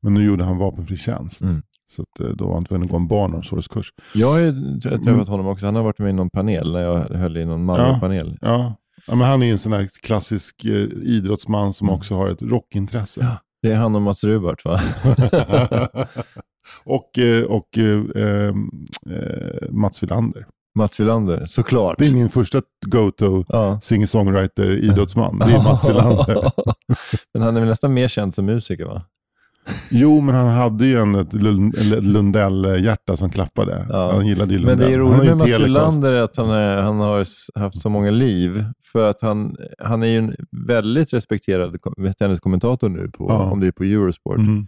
[0.02, 1.42] Men nu gjorde han vapenfri tjänst.
[1.42, 1.62] Mm.
[1.90, 3.92] Så att, eh, då var han tvungen att gå en barnomsorgskurs.
[4.14, 5.26] Jag har ju träffat Mm.
[5.26, 5.66] honom också.
[5.66, 8.38] Han har varit med i någon panel, när jag höll i någon Malmö-panel.
[8.40, 8.74] Ja.
[9.06, 10.70] ja, men han är en sån här klassisk eh,
[11.02, 11.98] idrottsman som Mm.
[11.98, 13.20] också har ett rockintresse.
[13.20, 13.36] Ja.
[13.62, 14.80] Det är han och Mats Rubart va?
[16.84, 17.10] och
[17.48, 18.54] och eh, eh,
[19.16, 20.46] eh, Mats Wilander.
[20.74, 21.98] Mats Wilander, såklart.
[21.98, 23.78] Det är min första go-to Ja.
[23.82, 25.38] singer-songwriter idrottsman.
[25.38, 26.50] Det är Mats Wilander.
[27.34, 29.02] Men han är väl nästan mer känd som musiker va?
[29.90, 31.32] Jo, men han hade ju en, ett
[32.02, 33.86] Lundell-hjärta som klappade.
[33.88, 34.12] Ja.
[34.14, 34.88] Han gillade ju Men Lundell.
[34.88, 35.50] det är roligt med Mats.
[35.50, 37.26] Wilander att han, är, han har
[37.60, 38.64] haft så många liv.
[38.92, 40.34] För att han, han är ju en
[40.66, 43.50] väldigt respekterad ko- tenniskommentator nu, på, Ja.
[43.50, 44.38] om det är på Eurosport.
[44.38, 44.66] Mm.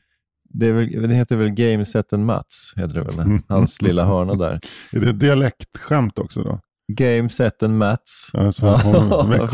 [0.49, 3.19] Det, är väl, det heter väl Game Set and Mats, heter det väl?
[3.21, 3.43] Mm.
[3.49, 4.61] Hans lilla hörna där.
[4.93, 6.61] Är det ett dialektskämt också då?
[6.93, 8.31] Game Set and Mats.
[8.35, 8.67] Alltså,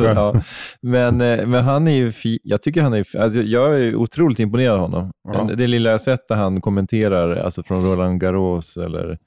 [0.04, 0.42] ja.
[0.82, 2.12] Men, eh, men han är ju
[2.42, 5.10] jag tycker han är, alltså jag är otroligt imponerad av honom.
[5.28, 5.50] Ja.
[5.56, 9.18] Det lilla jag sett där han kommenterar, alltså från Roland Garros eller,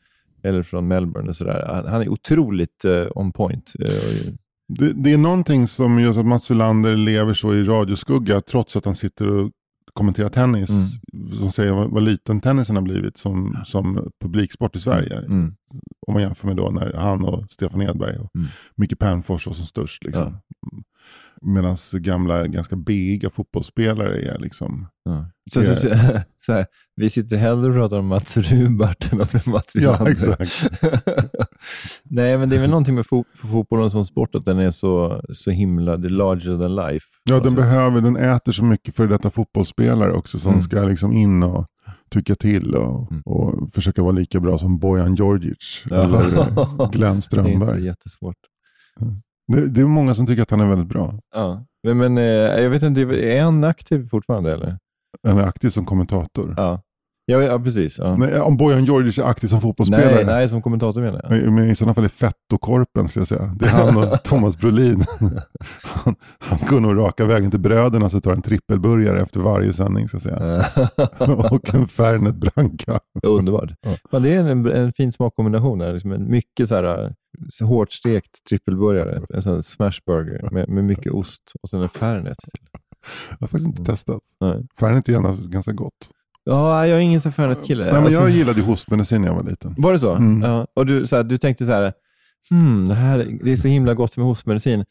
[0.44, 1.66] eller från Melbourne och sådär.
[1.68, 3.74] Han, han är otroligt eh, on point.
[3.80, 3.86] Och-
[4.80, 8.86] Det, det är någonting som gör att Mats Wilander lever så i radioskugga trots att
[8.86, 9.52] han sitter och
[9.94, 10.70] kommenterar tennis.
[11.40, 15.18] Som säger vad, vad liten tennisen har blivit som, som publiksport i Sverige.
[15.18, 15.56] Mm.
[16.08, 18.48] Om man jämför med då när han och Stefan Edberg och Mm.
[18.76, 20.04] Micke Pernfors var som störst.
[20.04, 20.38] Liksom.
[21.46, 24.88] Medan gamla, ganska biga fotbollsspelare är liksom...
[25.06, 25.30] Ja.
[25.52, 25.90] Så, så, så,
[26.46, 30.12] så här, vi sitter hellre och pratar om Mats Rubart än om Mats Ja, Wilander.
[30.12, 30.64] exakt.
[32.04, 35.22] Nej, men det är väl någonting med fo fotbollen som sport, att den är så,
[35.34, 37.06] så himla, det är larger than life.
[37.24, 37.56] Ja, den sätt.
[37.56, 40.64] behöver, den äter så mycket för detta fotbollsspelare också som Mm.
[40.64, 41.66] ska liksom in och
[42.12, 43.22] tycka till och, Mm.
[43.26, 45.96] och försöka vara lika bra som Bojan Djordjic Ja.
[46.04, 46.22] eller
[46.92, 47.86] Glenn Det är inte Strömberg.
[47.86, 48.36] jättesvårt.
[49.48, 51.14] Det, det är många som tycker att han är väldigt bra.
[51.36, 51.66] Ja.
[51.84, 52.24] Men, men eh,
[52.64, 54.78] jag vet inte, är han aktiv fortfarande eller?
[55.28, 56.54] Han är aktiv som kommentator.
[56.58, 56.82] Ja,
[57.26, 58.00] ja, ja precis.
[58.00, 58.18] Ja.
[58.18, 60.16] Nej, om Bojan Djordjic är aktiv som fotbollsspelare.
[60.16, 61.52] Nej, nej, som kommentator menar jag.
[61.54, 63.56] Men i sådana fall är Fetto-korpen skulle jag säga.
[63.60, 65.04] Det är han och Thomas Brolin.
[65.84, 70.10] Han, han går nog raka vägen till bröderna så tar en trippelburgare efter varje sändning.
[70.10, 70.66] Så att säga.
[71.52, 73.00] och en Fernet Branca.
[73.24, 73.72] Underbart.
[73.82, 73.92] Ja.
[74.12, 75.80] Fan, det är en, en fin smakkombination.
[75.80, 75.94] Där.
[75.94, 77.14] Liksom en mycket så här,
[77.50, 81.90] så hårt stekt trippelburgare, en sån här smashburger med, med mycket ost och sen en
[81.90, 82.38] Fernet.
[82.38, 82.52] till.
[83.30, 84.22] Jag har faktiskt inte testat.
[84.42, 84.68] Nej.
[84.80, 86.10] Fernet är gärna ganska gott.
[86.44, 87.84] Ja, jag är ingen så Fernet-kille.
[87.84, 89.76] Nej, men Alltså, jag gillade ju hostmedicin när jag var liten.
[89.78, 90.16] Var det så?
[90.16, 90.42] Mm.
[90.42, 90.68] Ja.
[90.74, 91.94] Och du, så här, du tänkte så här,
[92.50, 94.86] hmm, det, här, det är så himla gott med hostmedicin.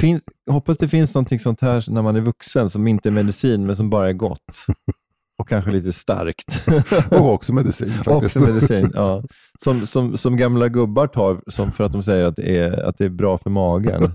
[0.00, 3.66] Finns, hoppas det finns någonting sånt här när man är vuxen som inte är medicin,
[3.66, 4.38] men som bara är gott.
[5.38, 6.68] Och kanske lite starkt.
[7.10, 8.36] Och också medicin faktiskt.
[8.36, 9.22] Också medicin, ja.
[9.58, 12.98] Som, som, som gamla gubbar tar som för att de säger att det är, att
[12.98, 14.02] det är bra för magen.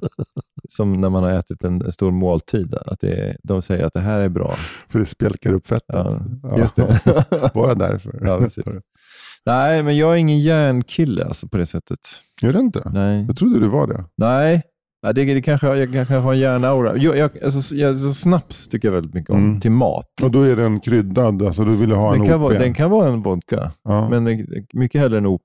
[0.69, 2.75] Som när man har ätit en, en stor måltid.
[2.85, 4.55] Att det är, de säger att det här är bra.
[4.89, 5.85] För det spjälkar upp fettet.
[6.43, 7.01] Ja, just det.
[7.53, 8.19] Bara därför.
[8.21, 8.65] Ja, precis.
[9.45, 11.99] Nej, men jag är ingen järnkille alltså, på det sättet.
[12.43, 12.89] Är det inte?
[12.93, 13.25] Nej.
[13.27, 14.05] Jag trodde du var det.
[14.17, 14.61] Nej,
[15.05, 16.93] Ja, det, det kanske, jag kanske har en järnaura.
[16.95, 19.59] Jo, jag, alltså, jag, alltså, snaps tycker jag väldigt mycket om, Mm.
[19.59, 20.05] till mat.
[20.23, 22.41] Och då är den kryddad, alltså du ville ha en Den kan, OP.
[22.41, 24.09] vara, den kan vara en vodka, ja.
[24.09, 25.41] men det- mycket hellre en OP.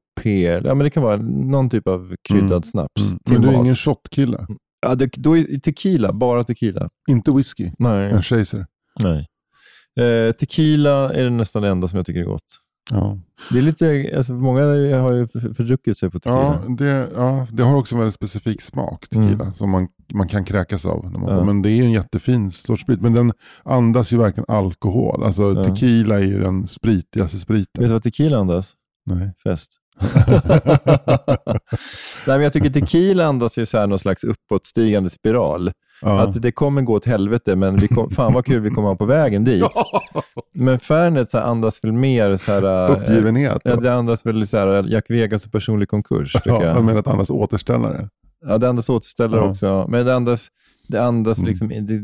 [0.65, 2.63] Ja, men det kan vara någon typ av kryddad Mm.
[2.63, 3.19] snaps Mm.
[3.31, 3.61] Men du är mat.
[3.63, 4.47] ingen shotkille?
[4.87, 6.89] Ja, det, då är tequila, bara tequila.
[7.09, 7.71] Inte whisky?
[7.79, 8.11] Nej.
[8.11, 8.67] En chaser?
[9.03, 9.27] Nej.
[10.01, 12.43] Eh, tequila är det nästan det enda som jag tycker är gott.
[12.91, 13.19] Ja.
[13.51, 14.61] Det är lite, alltså, många
[15.01, 16.61] har ju för- fördruckit sig på tequila.
[16.69, 19.53] Ja, det, ja, det har också en väldigt specifik smak, tequila, Mm.
[19.53, 21.11] som man, man kan kräkas av.
[21.13, 21.45] När man, Ja.
[21.45, 23.01] Men det är en jättefin sorts sprit.
[23.01, 23.33] Men den
[23.65, 25.25] andas ju verkligen alkohol.
[25.25, 25.65] Alltså Ja.
[25.65, 27.81] tequila är ju den spritigaste spriten.
[27.83, 28.73] Vet du vad tequila andas?
[29.07, 29.33] Nej.
[29.45, 29.71] Fest.
[32.27, 35.73] Nej, men jag tycker tequila andas ju så här någon slags uppåtstigande spiral.
[36.03, 36.21] Ja.
[36.21, 38.97] Att det kommer gå åt helvete, men vi kom, fan vad kul vi kommer ha
[38.97, 39.65] på vägen dit.
[40.55, 42.91] Men Fernet så andas väl mer så här...
[42.91, 43.61] äh, Uppgivenhet.
[43.65, 46.33] Ja, det andas väl så här Jack Vegas och personlig konkurs.
[46.35, 46.63] Ja, jag.
[46.63, 48.09] jag menar att andas återställare.
[48.47, 49.51] Ja, det andas återställare Ja.
[49.51, 49.87] också.
[49.89, 50.49] Men det andas,
[50.89, 51.49] det andas Mm.
[51.49, 52.01] liksom, det,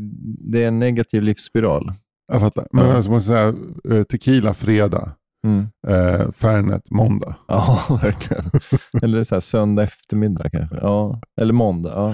[0.51, 1.91] det är en negativ livsspiral.
[2.31, 2.67] Jag fattar.
[2.71, 2.93] Men Ja.
[2.95, 3.53] alltså, man säga,
[3.91, 5.11] eh, tequila fredag,
[5.47, 5.67] Mm.
[5.87, 7.35] eh, Fernet måndag.
[7.47, 8.43] Ja, verkligen.
[9.01, 10.75] Eller så här söndag eftermiddag kanske.
[10.81, 11.21] Ja.
[11.41, 11.91] Eller måndag.
[11.95, 12.13] Ja.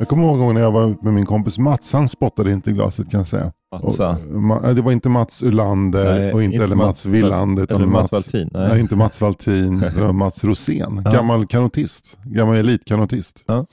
[0.00, 1.92] Jag kommer ihåg gången när jag var ute med min kompis Mats.
[1.92, 3.52] Han spottade inte i glaset kan jag säga.
[3.82, 4.08] Matsa.
[4.10, 7.62] Och, nej, det var inte Mats Ulander Nej, och inte, inte heller Mats- Willander.
[7.62, 8.68] Utan eller Mats Valtin, nej.
[8.68, 8.80] Nej.
[8.80, 9.80] inte Mats Valtin.
[9.80, 11.02] det var Mats Rosén.
[11.04, 11.10] Ja.
[11.10, 12.18] Gammal kanotist.
[12.24, 13.44] Gammal elitkanotist.
[13.46, 13.66] Ja.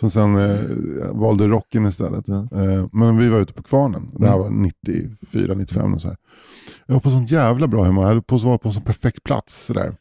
[0.00, 0.56] Som sen eh,
[1.12, 2.24] valde rocken istället.
[2.28, 2.48] Ja.
[2.52, 4.10] Eh, men vi var ute på Kvarnen.
[4.18, 4.42] Det här Mm.
[4.44, 6.16] var 94, 95 och så här.
[6.86, 8.02] Jag var på sån jävla bra humör.
[8.02, 9.70] Jag hade på vara på en sån perfekt plats.
[9.70, 9.92] Eh,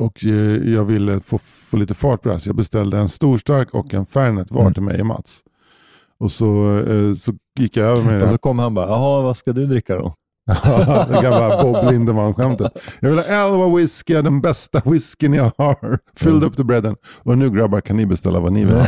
[0.00, 2.38] Och eh, jag ville få, få lite fart på det här.
[2.40, 4.74] Så jag beställde en storstark och en Fernet var Mm.
[4.74, 5.40] till mig och Mats.
[6.18, 8.22] Och så, eh, så gick jag över med det.
[8.22, 10.14] Och så kom han bara, jaha vad ska du dricka då?
[11.08, 12.72] det gamla Bob Lindemann-skämtet.
[13.00, 15.98] Jag vill ha elva whisky, den bästa whiskyn jag har.
[16.16, 16.96] Filled up the breaden.
[17.22, 18.86] Och nu grabbar kan ni beställa vad ni vill ha.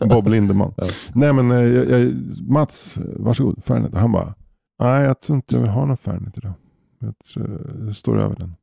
[0.06, 0.72] Bob Lindemann.
[0.76, 0.86] Ja.
[1.14, 2.12] Nej men eh, jag, jag,
[2.48, 3.94] Mats, varsågod, Fernet.
[3.94, 4.34] Han bara,
[4.82, 6.52] nej jag tror inte jag vill ha någon Fernet idag.
[7.00, 8.54] Jag, tror, jag står över den.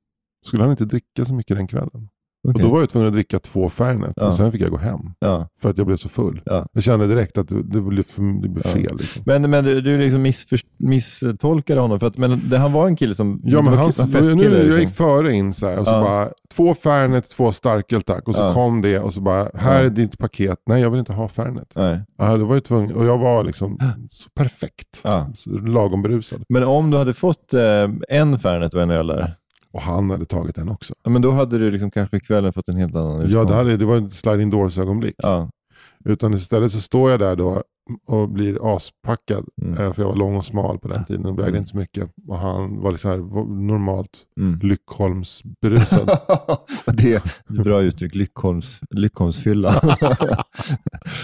[0.48, 2.10] Skulle han inte dricka så mycket den kvällen?
[2.44, 2.64] Och Okej.
[2.64, 4.28] då var jag tvungen att dricka två Fernet Ja.
[4.28, 5.00] och sen fick jag gå hem.
[5.20, 5.48] ja.
[5.62, 6.42] För att jag blev så full.
[6.46, 6.66] Ja.
[6.72, 8.98] Jag kände direkt att det, det blev, för, det blev fel.
[8.98, 9.24] Liksom.
[9.26, 12.96] Men, men du, du liksom missför, misstolkade honom, för att, men det, han var en
[12.96, 13.42] kille som...
[13.44, 14.36] Ja, men han, festkille.
[14.36, 14.82] nu, jag liksom.
[14.82, 18.28] gick före in så här och så bara, två Fernet, två starköl tack.
[18.28, 20.60] Och så kom det och så bara, här är ditt paket.
[20.66, 21.72] Nej, jag vill inte ha Fernet.
[21.76, 22.02] Nej.
[22.18, 23.78] Ja, då var jag tvungen, och jag var liksom
[24.12, 25.02] så perfekt.
[25.36, 26.44] Så lagom berusad.
[26.50, 29.34] Men om du hade fått eh, en Fernet och en öl där,
[29.72, 30.94] Och han hade tagit den också.
[31.04, 33.46] ja, men då hade du liksom kanske kvällen fått en helt annan Ja, utgång.
[33.48, 35.16] det, hade, det var ett sliding doors ögonblick.
[35.18, 35.50] Ja.
[36.06, 37.64] Utan istället så står jag där då
[38.08, 39.46] och blir aspackad.
[39.62, 39.74] Mm.
[39.82, 41.56] Eh, För jag var lång och smal på den tiden och vägde Mm.
[41.60, 42.10] inte så mycket.
[42.28, 43.18] Och han var liksom här,
[43.68, 44.60] normalt Mm.
[44.64, 46.08] Lyckholmsberusad.
[46.86, 49.74] det är ett bra uttryck, Lyckholms, Lyckholmsfylla.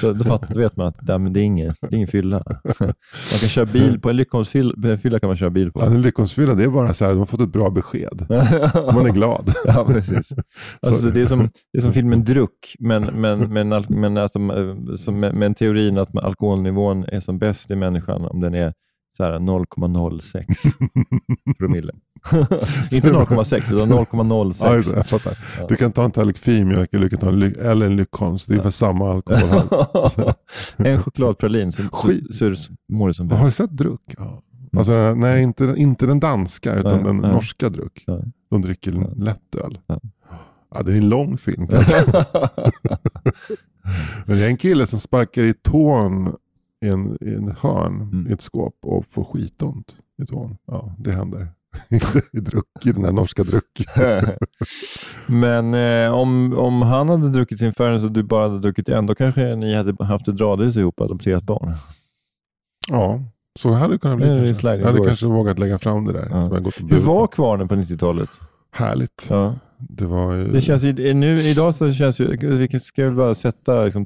[0.02, 2.44] då, då, vet man att nej, men det, är ingen, det är ingen fylla.
[2.80, 5.80] Man kan köra bil, på en Lyckholmsfylla kan man köra bil på.
[5.80, 8.26] Ja, en lyckholmsfylla, det är bara så här, de har fått ett bra besked.
[8.94, 9.54] Man är glad.
[9.66, 10.34] ja, precis.
[10.82, 11.40] Alltså, Så- det, är som,
[11.74, 15.54] det är som filmen Druck, men, men, men, men alltså, eh, som, med, med en
[15.54, 16.14] teorin att
[16.54, 18.74] alkoholnivån är som bäst i människan om den är
[19.18, 20.46] så här 0,06
[21.58, 21.94] promille.
[22.92, 24.56] Inte 0,6 utan 0,06.
[24.66, 25.38] Ja, just det, jag fattar.
[25.60, 25.66] Ja.
[25.68, 28.46] Du kan ta en tallrik filmjölk eller, du ta en ly- eller en Lyckholms.
[28.46, 30.38] Det är för samma alkoholhalt.
[30.78, 32.36] en chokladpralin så, så, Skit.
[32.36, 32.58] så det,
[32.94, 33.58] mår det som Har du bäst.
[33.58, 34.14] sett Druck?
[34.18, 34.42] Ja.
[34.78, 37.32] Alltså, nej, inte, inte den danska utan Nej, den nej.
[37.32, 38.04] norska Druck.
[38.08, 38.20] Ja.
[38.50, 39.10] De dricker Ja.
[39.24, 39.80] lättöl.
[39.88, 40.00] Ja.
[40.76, 41.68] Ja, det är en lång film.
[44.26, 46.36] Men det är en kille som sparkar i tån
[46.84, 48.28] i en, i en hörn Mm.
[48.30, 50.58] i ett skåp och får skitont i tån.
[50.68, 51.48] Ja, det händer.
[52.34, 53.86] I druck, i den här norska druck.
[55.28, 59.08] Men eh, om, om han hade druckit sin Fernet och du bara hade druckit en,
[59.08, 61.76] då kanske ni hade haft ett radhus ihop och adopterat barn.
[62.90, 63.20] Ja,
[63.60, 64.68] så hade det kunnat bli Det kanske.
[64.78, 66.28] Jag hade kanske vågat lägga fram det där.
[66.32, 66.72] Ja.
[66.90, 68.30] Hur var kvarnen på 90-talet?
[68.72, 69.28] Härligt.
[69.30, 69.56] Ja.
[69.90, 70.48] Det var ju...
[70.52, 74.06] Det känns ju, nu, idag så känns ju, vi ska väl bara sätta liksom,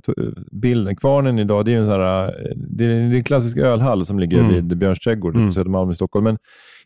[0.52, 0.96] bilden.
[0.96, 4.38] Kvarnen idag, det är ju en, sån här, det är en, klassisk ölhall som ligger
[4.40, 4.52] Mm.
[4.54, 5.48] vid Björns trädgård Mm.
[5.48, 6.24] på Södermalm i Stockholm.
[6.24, 6.38] Men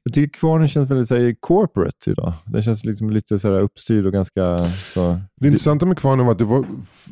[0.04, 2.34] jag tycker Kvarnen känns väldigt så här, corporate idag.
[2.46, 4.58] Den känns liksom lite så här, uppstyrd och ganska
[4.94, 5.20] så...
[5.42, 6.66] Det intressanta med Kvarnen var att det var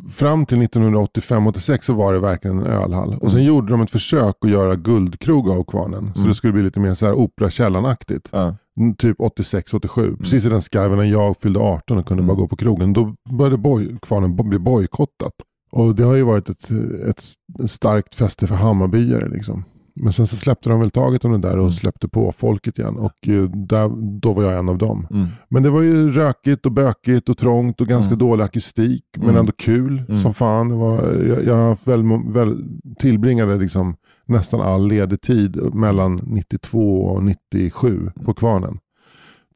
[0.09, 3.17] fram till 1985-86 så var det verkligen en ölhall.
[3.21, 6.11] Och sen gjorde de ett försök att göra guldkrog av Kvarnen.
[6.13, 6.29] Så Mm.
[6.29, 8.29] det skulle bli lite mer så här opera Källan-aktigt.
[8.31, 8.55] Ja.
[8.79, 10.17] Mm, Typ 86-87.
[10.17, 12.27] Precis i den skarven när jag fyllde 18 och kunde Mm.
[12.27, 12.93] bara gå på krogen.
[12.93, 15.33] Då började boy, Kvarnen bli bojkottat.
[15.71, 16.69] Och det har ju varit ett,
[17.07, 17.23] ett
[17.69, 19.29] starkt fäste för Hammarbyare.
[19.29, 19.63] Liksom.
[19.99, 21.71] Men sen så släppte de väl taget om det där och Mm.
[21.71, 22.97] släppte på folket igen.
[22.97, 25.07] Och eh, där, då var jag en av dem.
[25.11, 25.27] Mm.
[25.49, 28.19] Men det var ju rökigt och bökigt och trångt och ganska Mm.
[28.19, 29.03] dålig akustik.
[29.17, 29.39] Men Mm.
[29.39, 30.21] ändå kul Mm.
[30.21, 30.69] som fan.
[30.69, 32.63] Det var, jag jag väl, väl,
[32.99, 38.79] tillbringade liksom nästan all ledig tid mellan 92 och 97 på Kvarnen.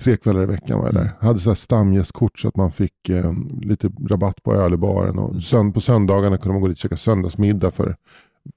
[0.04, 1.02] Tre kvällar i veckan var jag där.
[1.02, 1.14] Mm.
[1.20, 4.78] Jag hade så här stamgästkort så att man fick eh, lite rabatt på öl i
[4.78, 5.20] baren.
[5.20, 5.42] Och Mm.
[5.42, 7.96] sönd- på söndagarna kunde man gå dit och käka söndagsmiddag för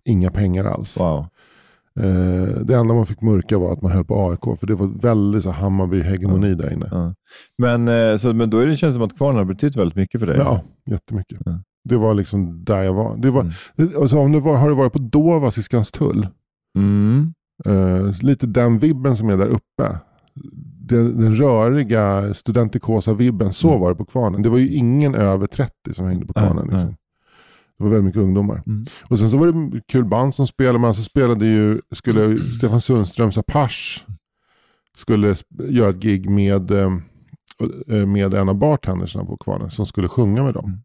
[0.05, 1.01] inga pengar alls.
[1.01, 1.27] Wow.
[1.97, 4.59] Eh, det enda man fick mörka var att man höll på AIK.
[4.61, 6.89] För det var väldigt så Hammarby-hegemoni där inne.
[6.91, 7.15] Ja.
[7.59, 9.97] Men, eh, så, men då är det, känns det som att Kvarnen har betytt väldigt
[9.97, 10.37] mycket för dig.
[10.39, 11.39] Ja, jättemycket.
[11.45, 11.61] Ja.
[11.89, 13.17] Det var liksom där jag var.
[13.17, 13.53] Det var Mm.
[13.77, 16.29] det, alltså om du var, har du varit på Dovas i Skanstull?
[16.79, 17.33] Mm.
[17.67, 19.99] Eh, lite den vibben som är där uppe.
[20.89, 23.81] Den, den röriga studentikosa-vibben, så Mm.
[23.81, 24.43] var det på Kvarnen.
[24.43, 26.69] Det var ju ingen över 30 som hängde på Kvarnen.
[26.73, 26.95] Liksom.
[27.79, 28.63] Det var väldigt mycket ungdomar.
[28.67, 28.87] Mm.
[29.09, 30.79] Och sen så var det kul band som spelade.
[30.79, 34.01] Men så spelade ju, skulle Stefan Sundströms Apache
[34.97, 35.37] skulle
[35.69, 36.91] göra ett gig med, eh,
[38.07, 40.65] med en av bartendersna på Kvarnen som skulle sjunga med dem.
[40.65, 40.79] Mm.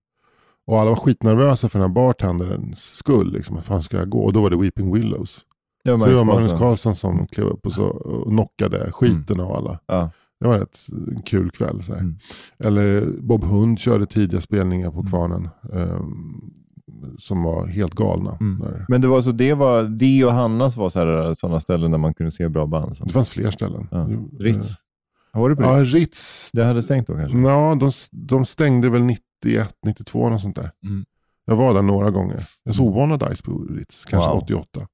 [0.67, 3.34] Och alla var skitnervösa för den här bartenderns skull.
[3.34, 4.23] Liksom, hur fan ska jag gå?
[4.23, 5.39] Och då var det Weeping Willows.
[5.84, 6.60] Det var Så det var Magnus Carlsson.
[6.60, 9.80] Karlsson som klev upp och, så, och knockade skiten av alla.
[9.88, 10.12] Ja.
[10.39, 11.84] Det var en kul kväll.
[11.84, 11.93] Så.
[11.93, 12.15] Mm.
[12.60, 15.12] Eller Bob Hund körde tidiga spelningar på Mm.
[15.12, 15.49] Kvarnen.
[17.19, 18.38] Som var helt galna.
[18.41, 18.67] Mm.
[18.88, 22.13] Men det var så det var, det och Hannas var sådana så ställen där man
[22.13, 22.97] kunde se bra band.
[22.97, 23.04] Så.
[23.06, 23.88] Det fanns fler ställen.
[23.91, 24.08] Ja.
[24.39, 24.75] Ritz.
[25.34, 25.93] Var du på Ja, Ritz?
[25.93, 26.49] Ritz.
[26.54, 27.38] Det hade stängt då kanske?
[27.38, 30.71] Ja, de, de stängde väl 91, 92 något sånt där.
[30.86, 31.06] Mm.
[31.45, 32.45] Jag var där några gånger.
[32.63, 34.38] Jag såg One Dice på Ritz, kanske Wow.
[34.43, 34.88] 88,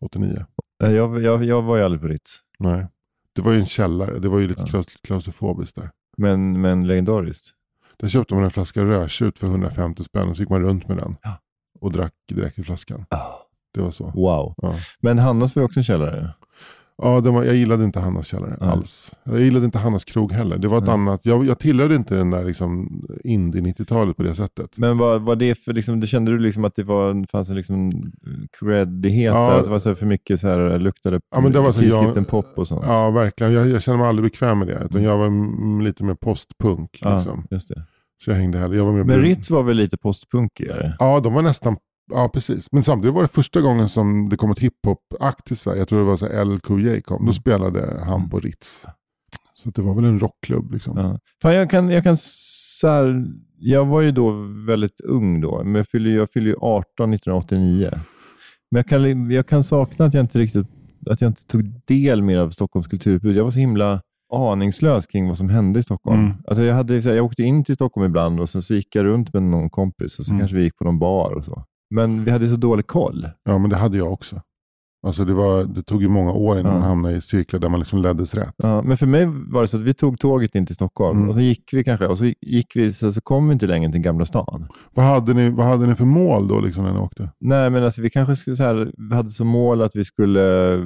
[0.00, 0.44] 89.
[0.82, 2.36] Nej, Jag, jag, jag var ju aldrig på Ritz.
[2.58, 2.86] Nej.
[3.34, 4.66] Det var ju en källare, det var ju lite Ja.
[4.66, 5.90] klaus- klaustrofobiskt där.
[6.16, 7.46] Men, men legendariskt.
[8.02, 10.96] Där köpte man en flaska rödtjut för 150 spänn och så gick man runt med
[10.96, 11.16] den.
[11.22, 11.38] Ja.
[11.80, 13.04] Och drack direkt ur flaskan.
[13.74, 14.04] Det var så.
[14.04, 14.54] Wow.
[14.56, 14.74] Ja.
[15.00, 16.30] Men Hannas var ju också en källare.
[17.02, 18.68] Ja, det var, jag gillade inte Hannas källare Nej.
[18.70, 19.12] alls.
[19.24, 20.58] Jag gillade inte Hannas krog heller.
[20.58, 20.92] Det var ett Nej.
[20.94, 24.70] annat, jag, jag tillhörde inte den där liksom indie-90-talet på det sättet.
[24.76, 27.56] Men vad var det för, liksom, det kände du liksom att det var, fanns en
[27.56, 27.92] liksom
[28.60, 29.50] creddighet Ja.
[29.50, 29.58] där?
[29.58, 32.22] Att det var så för mycket så här, luktade Ja, men det var så tidskriften
[32.22, 32.84] jag- pop och sånt?
[32.86, 33.52] Ja, verkligen.
[33.52, 34.82] Jag, jag kände mig aldrig bekväm med det.
[34.84, 36.98] Utan jag var mm, lite mer postpunk.
[37.00, 37.46] Ja, Liksom.
[37.50, 37.84] just det.
[38.24, 38.76] Så jag hängde hellre.
[38.76, 40.96] Jag var mer Men Ritz var väl lite postpunkigare?
[40.98, 41.76] Ja, de var nästan...
[42.12, 42.66] Ja, precis.
[42.72, 45.78] Men samtidigt var det första gången som det kom ett hiphop-akt till Sverige.
[45.78, 47.16] Jag tror det var så LQJ kom.
[47.16, 47.26] Mm.
[47.26, 48.86] Då spelade han på Ritz.
[49.54, 50.98] Så det var väl en rockklubb liksom.
[50.98, 51.18] Ja.
[51.42, 53.26] Fan, jag kan, jag kan så här,
[53.58, 54.30] jag var ju då
[54.66, 57.90] väldigt ung då, men jag fyllde, jag fyllde ju 18 1989.
[58.70, 60.66] Men jag kan, jag kan sakna att jag inte riktigt
[61.10, 63.36] att jag inte tog del mer av Stockholms kulturutbud.
[63.36, 64.00] Jag var så himla
[64.32, 66.20] aningslös kring vad som hände i Stockholm.
[66.20, 66.32] Mm.
[66.46, 69.34] Alltså jag, hade, jag åkte in till Stockholm ibland och så, så gick jag runt
[69.34, 70.40] med någon kompis och så Mm.
[70.40, 71.64] kanske vi gick på någon bar och så.
[71.94, 73.26] Men vi hade så dålig koll.
[73.44, 74.40] Ja, men det hade jag också.
[75.06, 76.78] Alltså det, var, det tog ju många år innan Ja.
[76.78, 78.54] man hamnade i cirklar där man liksom leddes rätt.
[78.56, 81.28] Ja, men för mig var det så att vi tog tåget in till Stockholm Mm.
[81.28, 83.92] och så gick vi kanske och så gick vi så, så kom vi inte längre
[83.92, 84.66] till Gamla stan.
[84.94, 87.30] Vad hade ni, vad hade ni för mål då liksom när ni åkte?
[87.40, 90.76] Nej, men alltså vi kanske skulle så här, vi hade som mål att vi skulle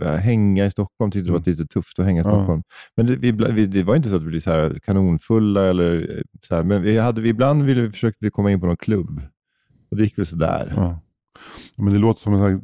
[0.00, 1.10] hänga i Stockholm.
[1.10, 2.24] Tyckte det var lite tufft att hänga i.
[2.24, 2.62] Stockholm.
[2.96, 6.22] Men det, vi, vi, det var inte så att vi blev så kanonfulla eller eh,
[6.48, 8.76] så här, men vi hade, vi ibland ville vi, försökte vi komma in på någon
[8.76, 9.22] klubb.
[9.90, 10.72] Och det gick väl sådär.
[10.76, 11.00] Ja.
[11.76, 12.62] Men det låter som en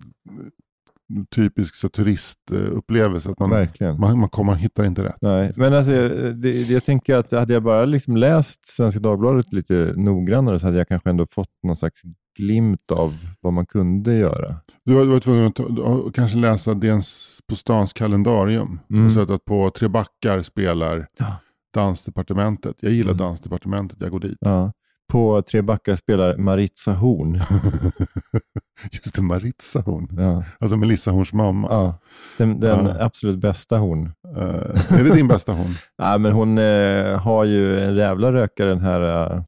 [1.30, 3.30] typisk så, turistupplevelse.
[3.30, 4.00] Att man, Verkligen.
[4.00, 5.16] man, man, kommer, man hittar inte rätt.
[5.20, 9.52] Nej, men alltså, jag- det, jag tänker att hade jag bara liksom läst Svenska Dagbladet
[9.52, 12.00] lite noggrannare så hade jag kanske ändå fått någon slags
[12.38, 14.56] glimt av vad man kunde göra.
[14.84, 18.80] Du var, du var tvungen att kanske läsa DNs på stans kalendarium.
[18.90, 19.06] Mm.
[19.06, 21.36] Och sett att på Tre Backar spelar Ja.
[21.74, 22.76] Dansdepartementet.
[22.80, 23.18] Jag gillar Mm.
[23.26, 24.36] Dansdepartementet, jag går dit.
[24.40, 24.72] Ja.
[25.10, 27.34] På Tre Backar spelar Maritza Horn.
[28.92, 30.08] Just det, Maritza hon.
[30.16, 30.42] Ja.
[30.58, 31.68] Alltså Melissa Horns mamma.
[31.70, 31.98] Ja.
[32.38, 33.04] Den, den Ja.
[33.04, 34.12] absolut bästa horn.
[34.36, 35.74] Eh, är det din bästa hon?
[35.96, 39.32] Ja, men hon eh, har ju en jävla rökare den här.
[39.36, 39.42] eh,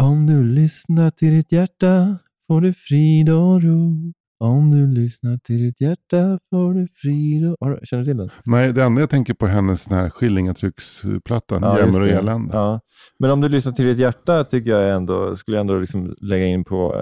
[0.00, 4.12] Om du lyssnar till ditt hjärta får du frid och ro.
[4.42, 7.56] Om du lyssnar till ditt hjärta får du frid och...
[7.60, 8.30] Har, känner du till den?
[8.44, 12.56] Nej, det enda jag tänker på är hennes den här skillingatrycksplattan, just Jämmer och elände.
[12.56, 12.80] Ja.
[13.18, 16.46] Men om du lyssnar till ditt hjärta tycker jag ändå, skulle jag ändå liksom lägga
[16.46, 16.94] in på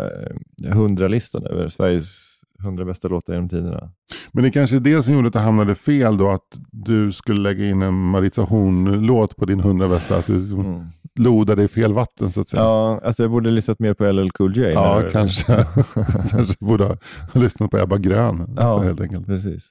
[0.64, 3.90] eh, 100-listan över Sveriges 100 bästa låtar genom tiderna.
[4.33, 7.40] Men det kanske är det som gjorde att det hamnade fel då, att du skulle
[7.40, 10.87] lägga in en Maritza Horn-låt på din 100 bästa, att du liksom Mm.
[11.18, 12.62] Lodade i fel vatten så att säga.
[12.62, 14.72] Ja, alltså jag borde lyssnat mer på LL Cool J.
[14.72, 15.66] Ja, eller- kanske.
[16.31, 16.96] kanske borde ha
[17.40, 18.54] lyssnat på Ebba Grön.
[18.57, 18.70] Ja.
[18.70, 19.26] Så helt enkelt.
[19.26, 19.68] Precis.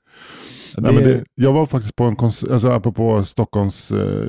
[0.78, 4.28] Nej, men det, jag var faktiskt på en konsert, alltså apropå Stockholms eh,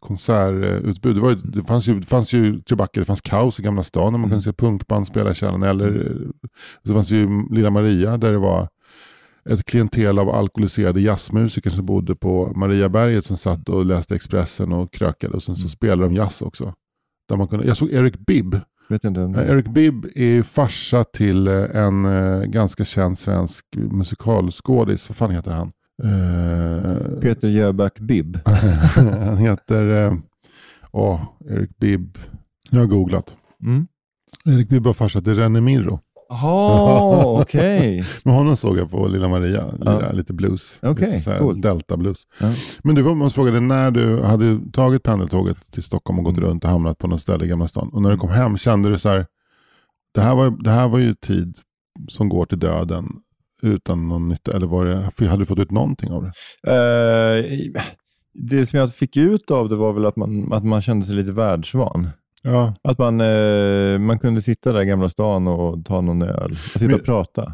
[0.00, 1.14] konsertutbud.
[1.16, 3.82] Det, var ju, det fanns ju, det fanns ju Trebacka, det fanns kaos i Gamla
[3.82, 4.30] stan där man Mm.
[4.30, 5.62] kunde se punkband spela i källaren.
[5.62, 6.50] Eller eh,
[6.86, 8.68] så fanns ju Lilla Maria där det var
[9.50, 14.92] ett klientel av alkoholiserade jazzmusiker som bodde på Mariaberget som satt och läste Expressen och
[14.92, 15.68] krökade och sen så Mm.
[15.68, 16.74] spelade de jazz också.
[17.28, 18.60] Där man kunde, jag såg Eric Bibb.
[18.88, 23.66] Vet inte om Eric Bibb är ju farsa till eh, en eh, ganska känd svensk
[23.76, 25.08] musikalskådis.
[25.08, 25.72] Vad fan heter han?
[26.02, 28.38] Eh, Peter Jöback Bibb.
[29.24, 30.14] han heter eh,
[30.92, 32.18] åh, Eric Bibb.
[32.70, 33.36] Jag har googlat.
[33.62, 33.86] Mm.
[34.46, 36.00] Erik Bibb var farsa till René Mirro.
[36.30, 38.04] Jaha, okej.
[38.24, 40.12] Men honom såg jag på Lilla Maria, lira Ja.
[40.12, 40.78] lite blues.
[40.82, 41.62] Okej, lite så här.
[41.62, 42.22] Delta blues.
[42.40, 42.52] Ja.
[42.84, 46.38] Men du var- måste fråga dig, när du hade tagit pendeltåget till Stockholm och gått
[46.38, 46.50] Mm.
[46.50, 47.90] runt och hamnat på något ställe i Gamla stan.
[47.92, 49.26] Och när du kom hem, kände du så här,
[50.14, 51.56] det här var, det här var ju tid
[52.08, 53.06] som går till döden
[53.62, 54.52] utan någon nytta.
[54.52, 56.32] Eller var det, hade du fått ut någonting av det?
[56.72, 57.44] Eh,
[58.34, 61.14] det som jag fick ut av det var väl att man, att man kände sig
[61.14, 62.08] lite världsvan.
[62.42, 62.74] Ja.
[62.82, 66.80] Att man, eh, man kunde sitta där i Gamla stan och ta någon öl och
[66.80, 67.52] sitta och prata.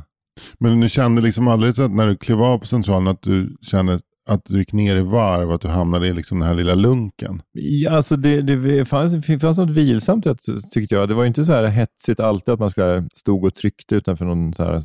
[0.59, 4.01] Men du kände liksom aldrig att när du klev av på Centralen att du kände
[4.29, 7.43] att du gick ner i varv, att du hamnade i liksom den här lilla lunken?
[7.53, 10.27] Ja, alltså det, det fanns, det fanns något vilsamt
[10.73, 11.09] tyckte jag.
[11.09, 14.55] Det var inte så här hetsigt alltid att man ska stod och tryckte utanför någon
[14.55, 14.83] så här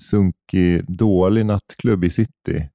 [0.00, 2.68] sunkig, dålig nattklubb i city.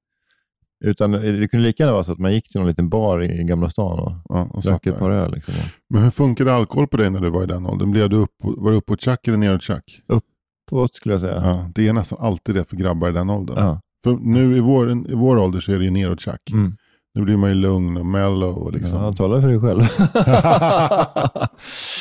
[0.84, 3.44] Utan det kunde lika gärna vara så att man gick till någon liten bar i
[3.44, 5.34] Gamla stan och Ja, och drack ett par öl.
[5.34, 5.54] Liksom.
[5.90, 7.90] Men hur funkade alkohol på dig när du var i den åldern?
[7.90, 10.00] Blev du upp, var du uppåt tjack eller neråt tjack?
[10.08, 11.42] Uppåt skulle jag säga.
[11.44, 13.56] Ja, det är nästan alltid det för grabbar i den åldern.
[13.58, 13.80] Ja.
[14.04, 16.50] För nu i vår, i vår ålder så är det ju neråt tjack.
[16.52, 16.76] Mm.
[17.14, 18.58] Nu blir man ju lugn och mellow.
[18.58, 18.98] Och liksom.
[18.98, 19.82] Ja, tala för dig själv.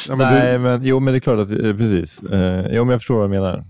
[0.07, 2.23] Ja, men Nej, det, men, jo, men det är klart att, eh, precis.
[2.23, 3.63] Eh, jo, men jag förstår vad du menar.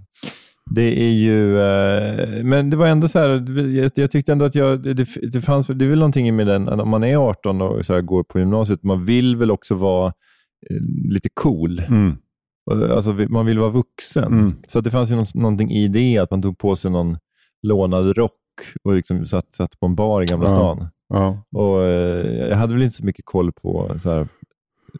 [0.75, 3.29] Det är ju, eh, men det var ändå så här,
[3.77, 6.67] jag, jag tyckte ändå att jag, det, det fanns, det är väl någonting med den,
[6.67, 10.07] om man är 18 och så här, går på gymnasiet, man vill väl också vara
[10.69, 10.77] eh,
[11.13, 11.79] lite cool.
[11.79, 12.17] mm,
[12.91, 14.23] Alltså, man vill vara vuxen.
[14.33, 14.53] Mm.
[14.67, 17.17] Så att det fanns ju någon, någonting i det, att man tog på sig någon
[17.67, 18.31] lånad rock
[18.83, 20.49] och liksom satt, satt på en bar i Gamla Ja.
[20.49, 20.87] stan.
[21.09, 21.43] ja.
[21.55, 24.27] Och, eh, jag hade väl inte så mycket koll på så här,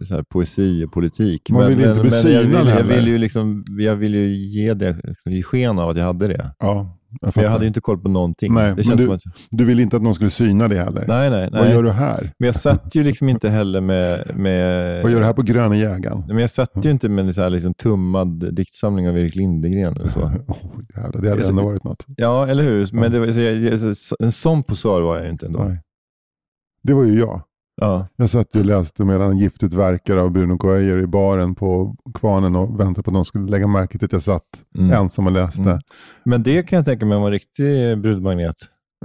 [0.01, 1.49] så här, poesi och politik.
[1.49, 4.73] Man vill inte bli jag, synad vill, jag, vill ju liksom, jag vill ju ge
[4.73, 6.53] det liksom, ge sken av att jag hade det.
[6.59, 8.53] ja jag, jag hade ju inte koll på någonting.
[8.53, 10.75] Nej, det men känns du- som att, Du vill inte att någon skulle syna det
[10.75, 11.05] heller?
[11.07, 11.71] nej, nej, Vad nej.
[11.73, 12.31] gör du här?
[12.39, 14.31] Men jag satt ju liksom inte heller med...
[14.35, 16.23] med Vad gör du här på Gröna jägaren?
[16.27, 19.95] Men jag satt ju inte med en så här liksom tummad diktsamling av Erik Lindegren
[19.95, 20.19] eller så.
[20.47, 20.55] Oh,
[20.95, 22.05] jävlar, det hade Jag ändå varit något.
[22.17, 22.89] Ja, eller hur?
[22.93, 25.63] Men det var, så jag, en sån posör var jag ju inte ändå.
[25.63, 25.79] Nej.
[26.83, 27.41] Det var ju jag.
[27.81, 28.07] Ja.
[28.15, 32.55] Jag satt ju och läste medan Giftet verkar av Bruno Coelho i baren på Kvarnen
[32.55, 34.43] och väntade på att de skulle lägga märke till att jag satt
[34.77, 34.91] Mm.
[34.91, 35.61] ensam och läste.
[35.61, 35.79] Mm.
[36.25, 38.55] Men det kan jag tänka mig var en riktig brudmagnet.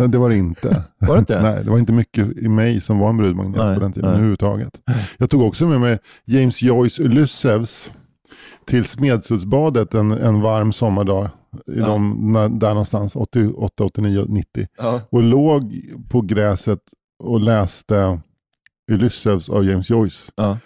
[0.01, 0.85] Men det var det inte.
[0.99, 1.43] Var det inte?
[1.43, 4.07] Nej, det var inte mycket i mig som var en brudmagnet Nej, på den tiden
[4.09, 4.15] nej.
[4.15, 4.73] överhuvudtaget.
[5.19, 7.91] Jag tog också med mig James Joyce Ulyssevs
[8.67, 11.29] till Smedshultsbadet en, en varm sommardag.
[11.67, 11.87] I Ja.
[11.87, 14.67] de, där någonstans, 88, 89, 90.
[14.79, 15.01] Ja.
[15.11, 16.79] Och låg på gräset
[17.19, 18.21] och läste
[18.93, 20.33] Ulyssevs av James Joyce.
[20.37, 20.59] Ja.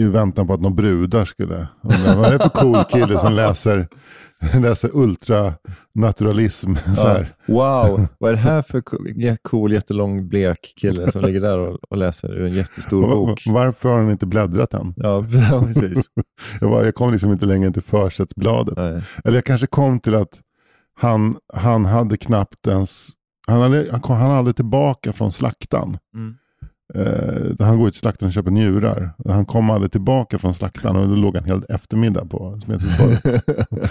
[0.00, 3.32] I väntan på att några brudar skulle undra vad är det för cool kille som
[3.34, 3.88] läser,
[4.60, 6.74] läser ultranaturalism.
[6.96, 7.34] Så här.
[7.46, 11.58] Wow, vad är det här för cool, jä- cool jättelång blek kille som ligger där
[11.58, 13.42] och, och läser ur en jättestor bok?
[13.46, 14.94] va- Varför har han inte bläddrat än?
[14.96, 15.24] Ja,
[15.66, 16.06] precis.
[16.60, 18.76] Jag, var, jag kom liksom inte längre till försättsbladet.
[18.76, 19.02] Nej.
[19.24, 20.40] Eller jag kanske kom till att
[21.00, 23.08] han, han hade knappt ens,
[23.46, 25.98] han hade, han kom han aldrig tillbaka från slaktaren.
[26.14, 26.34] Mm.
[26.94, 29.10] Eh, han går till slaktaren och köper njurar.
[29.28, 33.44] Han kom aldrig tillbaka från slaktaren och då låg han hela eftermiddag på Smedshultsbadet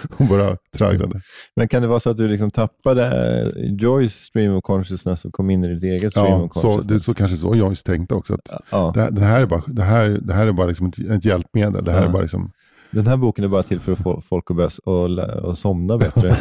[0.17, 1.21] och bara tragglade.
[1.55, 5.49] Men kan det vara så att du liksom tappade Joys stream of consciousness och kom
[5.49, 6.87] in i ditt eget stream Ja, of så, consciousness?
[6.87, 8.33] det är så kanske så Joyce tänkte också.
[8.33, 8.91] Att ja.
[8.95, 11.25] det, här, det, här är bara, det, här, det här är bara liksom ett, ett
[11.25, 11.83] hjälpmedel.
[11.85, 12.07] Det här Ja.
[12.07, 12.51] är bara liksom,
[12.91, 16.27] Den här boken är bara till för att få folk att börja somna bättre.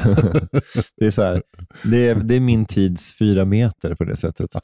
[0.96, 1.42] det, är så här,
[1.84, 4.50] det, är, det är min tids fyra meter på det sättet.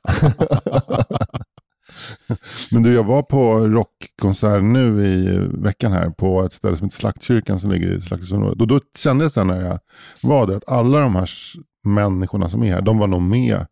[2.70, 6.96] Men du, jag var på rockkonsert nu i veckan här på ett ställe som heter
[6.96, 8.60] Slaktkyrkan som ligger i Slakthusområdet.
[8.60, 9.78] Och då kände jag sen när jag
[10.20, 11.28] var där att alla de här
[11.84, 13.66] människorna som är här, de var nog med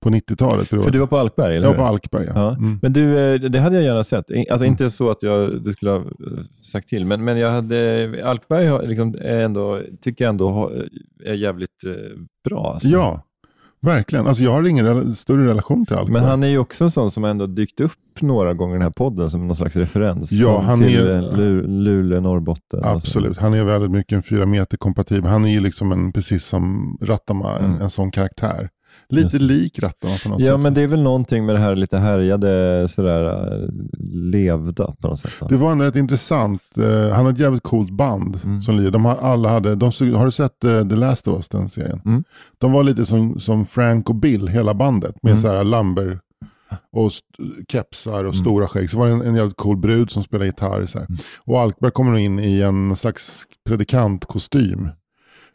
[0.00, 0.68] på 90-talet.
[0.68, 2.32] För du var på Alkberg, eller Jag var på Alkberg, ja.
[2.34, 2.56] Ja.
[2.56, 2.78] Mm.
[2.82, 4.24] Men du, eh, det hade jag gärna sett.
[4.50, 6.04] Alltså inte så att jag, du skulle ha eh,
[6.62, 10.72] sagt till, men, men jag hade, Alkberg har liksom, ändå, tycker jag ändå
[11.24, 11.92] är jävligt eh,
[12.44, 12.72] bra.
[12.72, 12.88] Alltså.
[12.88, 13.22] Ja,
[13.86, 14.26] verkligen.
[14.26, 16.12] Alltså jag har ingen rela- större relation till Alkberg.
[16.12, 18.82] Men han är ju också en sån som ändå dykt upp några gånger i den
[18.82, 20.32] här podden som någon slags referens.
[20.32, 22.80] Ja, han till är- eh, Lu- Luleå, Norrbotten.
[22.84, 25.30] Absolut, han är väldigt mycket en fyra meter kompatibel.
[25.30, 27.80] Han är ju liksom en, precis som Rattama, en, Mm.
[27.82, 28.68] en sån karaktär.
[29.08, 30.60] Lite lik Rattama på något Ja, sätt.
[30.60, 33.68] men det är väl någonting med det här lite härjade, sådär
[34.32, 35.30] levda på något sätt.
[35.48, 36.62] Det var ändå rätt intressant.
[36.78, 38.60] Eh, han har ett jävligt coolt band Mm.
[38.60, 38.90] som lirar.
[38.90, 39.84] De har, alla hade, de,
[40.14, 42.00] har du sett uh, The Last of Us, den serien?
[42.04, 42.24] Mm.
[42.58, 45.14] De var lite som, som Frank och Bill, hela bandet.
[45.22, 45.42] Med Mm.
[45.42, 46.18] så här lumber
[46.92, 47.10] och
[47.72, 48.44] kepsar och Mm.
[48.44, 48.90] stora skägg.
[48.90, 50.86] Så var det en, en jävligt cool brud som spelar gitarr.
[50.86, 50.98] Så.
[50.98, 51.16] Mm.
[51.44, 54.88] Och Alkberg kommer in i en slags predikantkostym.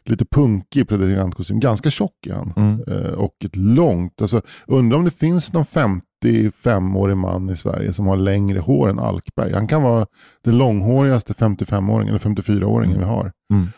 [0.04, 1.60] Lite punkig predikantkostym.
[1.60, 2.52] Ganska tjock är han.
[2.56, 2.82] Mm.
[2.88, 8.06] Eh, och ett långt, alltså undrar om det finns någon 55-årig man i Sverige som
[8.06, 9.52] har längre hår än Alkberg.
[9.52, 10.06] Han kan vara
[10.44, 13.32] den långhårigaste 55-åringen eller 54-åringen vi har.
[13.52, 13.68] Mm.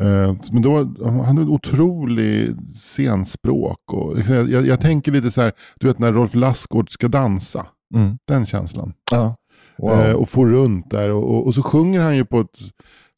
[0.00, 3.92] Eh, men då, han hade ett otroligt scenspråk.
[3.92, 7.66] Och, jag, jag, tänker lite så här, du vet när Rolf Lassgård ska dansa.
[7.94, 8.18] Mm.
[8.28, 8.92] Den känslan.
[9.10, 9.36] Ja.
[9.78, 10.00] Wow.
[10.00, 11.12] Eh, och få runt där.
[11.12, 12.58] Och, och, och så sjunger han ju på ett...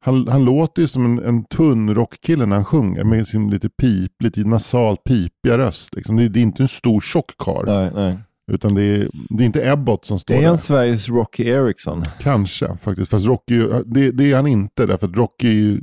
[0.07, 3.05] Han, han låter ju som en, en tunn rockkille när han sjunger.
[3.05, 5.95] Med sin lite pip, lite nasalt pipiga röst.
[5.95, 6.17] Liksom.
[6.17, 7.65] Det, det är inte en stor tjock karl.
[7.67, 8.19] nej, nej.
[8.53, 10.49] Utan det är, det är inte Ebbot som står Är där.
[10.49, 12.03] han Sveriges Rocky Eriksson?
[12.21, 13.11] Kanske faktiskt.
[13.11, 14.87] Fast Rocky, är det, det är han inte.
[14.87, 15.81] Därför att Rocky är ju,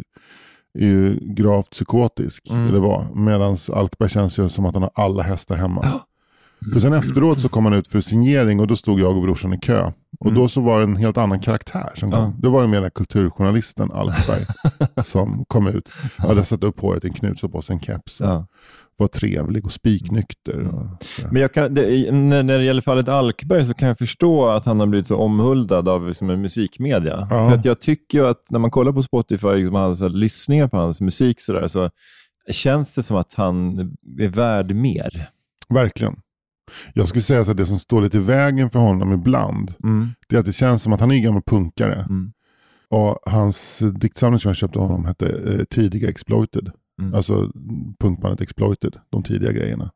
[0.79, 2.49] är ju gravt psykotisk.
[2.49, 2.67] Mm.
[2.67, 3.07] Eller var.
[3.15, 5.85] Medan Alkberg känns ju som att han har alla hästar hemma.
[6.73, 9.53] För sen efteråt så kom han ut för signering och då stod jag och brorsan
[9.53, 9.91] i kö.
[10.23, 10.41] Och Mm.
[10.41, 12.19] då så var det en helt annan karaktär som kom.
[12.19, 12.33] Ja.
[12.37, 14.45] Då var det mer den kulturjournalisten Alkberg
[15.05, 15.91] som kom ut.
[16.17, 18.19] Hade satt upp håret i en knut och på sig en keps.
[18.19, 18.47] Ja.
[18.97, 20.67] vara trevlig och spiknykter.
[20.67, 20.85] Och.
[21.31, 24.79] Men jag kan, det, när, det gäller fallet Alkberg så kan jag förstå att han
[24.79, 27.27] har blivit så omhuldad av liksom, musikmedia.
[27.29, 27.49] Ja.
[27.49, 30.67] För att jag tycker att när man kollar på Spotify liksom, hans så här, lyssningar
[30.67, 31.89] på hans musik så, där, så
[32.51, 33.79] känns det som att han
[34.19, 35.29] är värd mer.
[35.69, 36.15] Verkligen.
[36.93, 39.73] Jag skulle säga så att det som står lite i vägen för honom ibland,
[40.29, 42.05] det är att det känns som att han är en gammal punkare.
[42.09, 42.31] Mm.
[42.89, 46.71] Och hans diktsamling som jag köpte av honom hette eh, Tidiga Exploited.
[47.01, 47.13] Mm.
[47.13, 47.51] Alltså
[47.99, 49.91] punkbandet Exploited, de tidiga grejerna.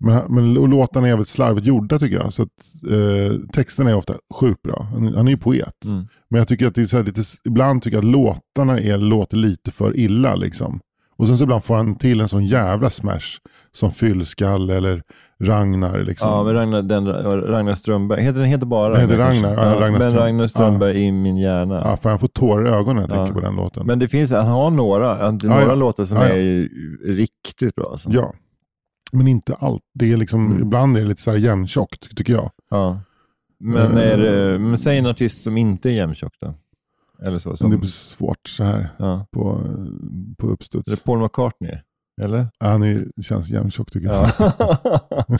[0.00, 2.32] Men, men och låtarna är jävligt slarvigt gjorda tycker jag.
[2.32, 2.48] Så att,
[2.90, 4.88] eh, texterna är ofta sjukt bra.
[4.90, 5.84] Han, han är ju poet.
[5.84, 6.06] Mm.
[6.30, 9.70] Men jag tycker att det är lite, ibland tycker jag att låtarna är, låter lite
[9.70, 10.34] för illa.
[10.34, 10.80] Liksom.
[11.22, 13.38] Och sen så ibland får han till en sån jävla smash.
[13.72, 15.02] Som Fyllskalle eller
[15.42, 15.98] Ragnar.
[16.04, 16.28] Liksom.
[16.28, 17.06] Ja, men Ragnar, den,
[17.42, 19.16] Ragnar Strömberg, heter den heter bara Den heter?
[19.18, 21.82] Ragnar, ja, Ragnar men Ragnar Strömberg i min hjärna.
[21.84, 23.26] Ja, för han får tårar i ögonen när jag Ja.
[23.26, 23.86] tänker på den låten.
[23.86, 25.74] Men det finns, han har några, Ja, några ja.
[25.74, 26.34] låtar som Ja, ja.
[26.34, 26.68] är
[27.16, 27.88] riktigt bra.
[27.92, 28.10] Alltså.
[28.12, 28.32] Ja,
[29.12, 29.82] men inte allt.
[29.94, 30.62] Det är liksom, Mm.
[30.62, 32.50] Ibland är det lite så här jämntjockt tycker jag.
[32.70, 33.00] Ja.
[33.60, 34.12] Men, Eh.
[34.12, 36.54] är det, men säg en artist som inte är jämntjock då.
[37.26, 37.56] Eller så.
[37.56, 39.26] Som, det blir svårt så här ja.
[39.32, 39.60] på,
[40.38, 40.92] på uppstuds.
[40.92, 41.78] Är det Paul McCartney?
[42.22, 42.48] Eller?
[42.60, 44.28] Ja, Han är, känns jämntjock tycker jag.
[44.38, 44.98] Ja.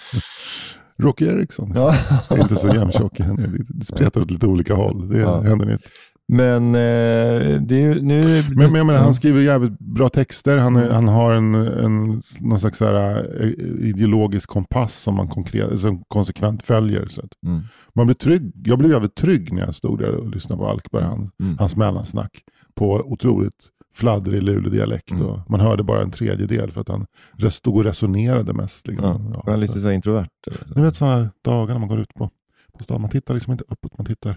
[0.98, 1.72] Rocky Eriksson.
[1.74, 1.94] ja.
[2.30, 3.20] är inte så jämntjock.
[3.20, 5.08] Han är lite- spretar åt lite olika håll.
[5.08, 5.40] Det Ja.
[5.40, 5.84] händer inte.
[6.28, 8.20] Men eh, det är ju nu...
[8.48, 10.58] Men, men jag menar, han skriver jävligt bra texter.
[10.58, 13.48] Han, är, han har en, en någon slags här, eh,
[13.88, 17.06] ideologisk kompass som man konkret, som konsekvent följer.
[17.06, 17.60] Så Mm.
[17.94, 18.52] man blir trygg.
[18.66, 21.02] Jag blev jävligt trygg när jag stod där och lyssnade på Alkberg.
[21.04, 21.58] Han, Mm.
[21.58, 22.30] Hans mellansnack
[22.74, 25.10] på otroligt fladdrig Luleå-dialekt.
[25.10, 25.40] Mm.
[25.48, 27.06] Man hörde bara en tredjedel för att han
[27.50, 28.86] stod och resonerade mest.
[28.88, 29.32] Liksom.
[29.34, 29.42] Ja.
[29.46, 30.28] Ja, lite så- introvert.
[30.46, 30.74] eller så.
[30.74, 32.30] Ni vet sådana dagar när man går ut på,
[32.78, 33.00] på stan.
[33.00, 33.98] Man tittar liksom inte uppåt.
[33.98, 34.36] Man tittar,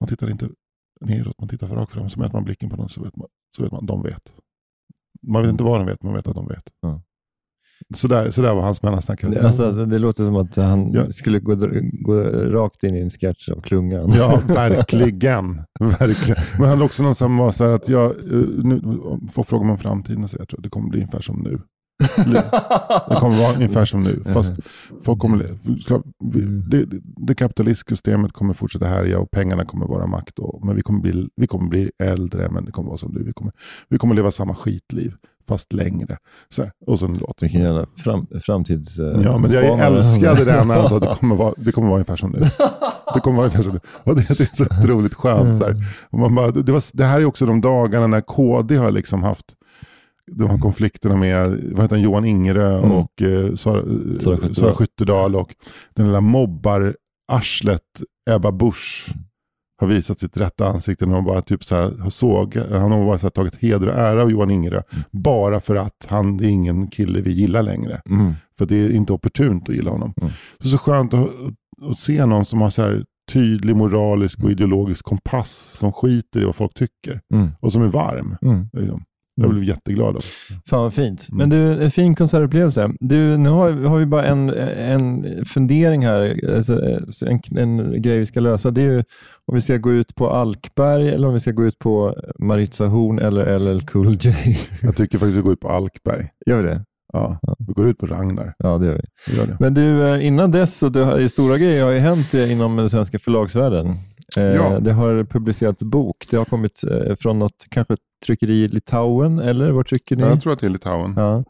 [0.00, 0.48] man tittar inte
[1.04, 1.34] neråt.
[1.40, 2.10] Man tittar för rakt fram.
[2.10, 3.26] Så mäter man blicken på dem så vet man,
[3.56, 4.32] så vet man de vet.
[5.28, 6.64] Man vet inte vad de vet, men man vet att de vet.
[6.80, 7.02] Ja.
[7.94, 9.20] Sådär, sådär var hans mellansnack.
[9.22, 11.10] Det, alltså, det låter som att han Ja.
[11.10, 11.54] skulle gå,
[11.92, 14.10] gå rakt in i en sketch av Klungan.
[14.16, 15.62] Ja, verkligen.
[15.80, 16.42] verkligen.
[16.58, 18.16] Men han hade också någon som var så här att jag eh,
[18.64, 18.80] nu,
[19.34, 21.60] får fråga om framtiden och säga jag tror att det kommer bli ungefär som nu.
[23.08, 24.22] Det kommer vara ungefär som nu.
[24.34, 24.54] Fast
[25.04, 25.36] folk kommer,
[26.32, 26.40] vi-
[26.70, 26.84] det,
[27.26, 30.38] det, kapitalistiska systemet kommer fortsätta härja och pengarna kommer vara makt.
[30.38, 33.22] Och, men vi kommer, bli, vi kommer bli äldre, men det kommer vara som nu.
[33.22, 33.52] Vi kommer,
[33.88, 35.14] vi kommer leva samma skitliv,
[35.48, 36.16] fast längre.
[36.48, 37.42] Så här, och så en låt.
[37.42, 38.98] Vilken jävla fram, framtids...
[38.98, 39.64] eh, Ja, men jag
[39.96, 40.44] älskade
[40.88, 42.38] sa att det kommer vara, det kommer vara ungefär som nu.
[43.14, 43.80] Det kommer vara ungefär som nu.
[44.04, 45.58] Och det, det är så otroligt skönt.
[45.58, 45.76] Så här.
[46.10, 49.22] Och man bara, det, var, det här är också de dagarna när KD har liksom
[49.22, 49.44] haft
[50.32, 52.92] de här konflikterna med vad heter han, Johan Ingerö Mm.
[52.92, 53.82] och eh, Sara,
[54.20, 54.54] Sara eh, Skyttedal.
[54.54, 55.54] Sara Skyttedal och
[55.94, 57.80] den lilla mobbar-arslet
[58.30, 59.08] Ebba Busch
[59.80, 63.04] har visat sitt rätta ansikte när de bara typ så här har såg, han har
[63.04, 64.82] bara så här tagit heder och ära av Johan Ingerö.
[65.10, 68.00] Bara för att han det är ingen kille vi gillar längre.
[68.10, 68.32] Mm.
[68.58, 70.14] För det är inte opportunt att gilla honom.
[70.20, 70.32] Mm.
[70.60, 71.28] Så så skönt att,
[71.90, 76.44] att se någon som har så här tydlig moralisk och ideologisk kompass som skiter i
[76.44, 77.20] vad folk tycker.
[77.34, 77.48] Mm.
[77.60, 78.36] Och som är varm.
[78.42, 78.68] Mm.
[78.72, 79.04] Liksom.
[79.34, 80.22] Jag blev jätteglad av.
[80.66, 81.28] Fan vad fint.
[81.32, 81.38] Mm.
[81.38, 82.90] Men du, en fin konsertupplevelse.
[83.00, 88.26] Du, nu har, har vi bara en, en fundering här, alltså, en, en grej vi
[88.26, 88.70] ska lösa.
[88.70, 89.04] Det är ju
[89.46, 92.86] om vi ska gå ut på Alkberg eller om vi ska gå ut på Maritza
[92.86, 94.34] Horn eller LL Cool J.
[94.82, 96.28] Jag tycker faktiskt att vi går ut på Alkberg.
[96.46, 96.84] Gör vi det?
[97.12, 98.54] Ja, vi går ut på Ragnar.
[98.58, 99.32] Ja, det gör vi.
[99.32, 99.56] Vi gör det.
[99.60, 102.90] Men du, eh, innan dess, så det stora grejer har ju hänt eh, inom den
[102.90, 103.94] svenska förlagsvärlden.
[104.38, 104.80] Eh, Ja.
[104.80, 106.16] Det har publicerats bok.
[106.30, 110.22] Det har kommit eh, från något, kanske tryckeri i Litauen, eller vad trycker ni?
[110.22, 111.14] Ja, jag tror att det är Litauen.
[111.16, 111.44] Ja.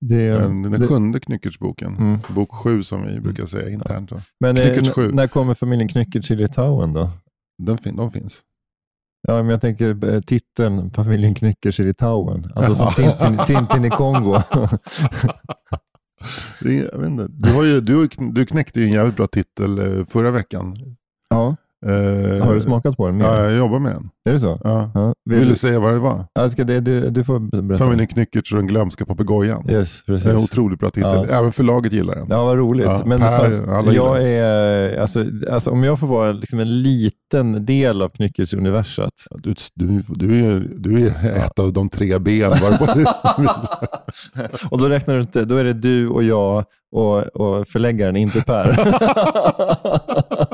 [0.00, 1.96] Det, Den, den det- sjunde Knyckertsboken.
[1.96, 2.18] Mm.
[2.34, 4.12] Bok sju som vi brukar säga internt.
[4.12, 4.20] va?
[4.40, 5.12] Men eh, n- sju.
[5.12, 7.10] när kommer familjen Knyckertz till Litauen då?
[7.62, 8.40] Den fin, de finns.
[9.28, 12.52] Ja, men jag tänker eh, titeln Familjen Knyckertz i Litauen.
[12.54, 12.92] Alltså som.
[12.92, 14.36] Tintin, Tintin i Kongo.
[16.60, 17.26] Det är, jag vet inte.
[17.30, 20.76] Du, har ju, du, du knäckte ju en jävligt bra titel eh, förra veckan.
[21.28, 21.56] ja.
[21.84, 23.20] Eh, Har du smakat på den?
[23.20, 24.10] Ja, jag jobbar med den.
[24.28, 24.60] Är det så?
[24.64, 24.90] Ja.
[24.94, 25.14] Ja.
[25.30, 26.24] Vill Vill, du säga vad det var?
[26.34, 27.84] ja, ska det, du, du får berätta.
[27.84, 29.70] Familjen Knyckertz och den glömska papegojan.
[29.70, 30.52] Yes, Det är en precis.
[30.52, 31.26] otroligt bra titel.
[31.28, 31.38] Ja.
[31.38, 32.26] Även förlaget gillar den.
[32.30, 32.86] Ja, vad roligt.
[32.86, 37.66] Ja, Men Per, alla jag är, alltså, alltså, om jag får vara liksom en liten
[37.66, 39.10] del av Knyckertz-universat.
[39.38, 42.52] Du, du, du, är, du är ett av de tre ben.
[44.70, 48.40] Och då räknar du inte, då är det du och jag och, och förläggaren, inte
[48.42, 48.78] Per.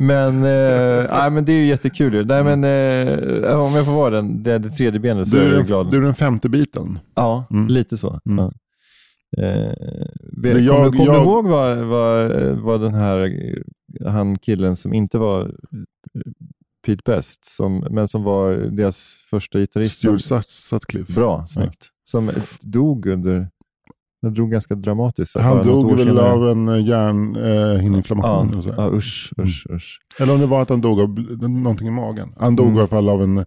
[0.00, 2.26] men, eh, nej, men det är ju jättekul.
[2.26, 5.52] Nej, men, eh, om jag får vara den, det, det tredje benet så du, är
[5.52, 5.90] jag glad.
[5.90, 6.98] du är den femte biten.
[7.14, 7.68] ja, Mm.
[7.68, 8.20] lite så.
[8.26, 8.44] Mm.
[8.44, 8.52] Ja.
[9.42, 9.72] Eh,
[10.42, 13.32] kommer jag- du jag- ihåg vad, vad, vad den här
[14.06, 15.54] han killen som inte var
[16.86, 19.98] Pete Best, som, men som var deras första gitarrist.
[19.98, 21.12] Stuart Sut- Sutcliffe.
[21.12, 21.88] Bra, snyggt.
[22.04, 22.30] Som
[22.62, 23.48] dog under...
[24.22, 25.36] Han drog ganska dramatiskt.
[25.40, 26.32] Han dog väl senare.
[26.32, 28.50] av en eh, hjärnhinneinflammation.
[28.52, 28.82] Ja, och så här.
[28.82, 30.00] ja, usch, usch, usch.
[30.20, 31.08] Eller om det var att han dog av
[31.50, 32.28] någonting i magen.
[32.38, 32.76] Han dog Mm.
[32.76, 33.44] i alla fall av en, Mm.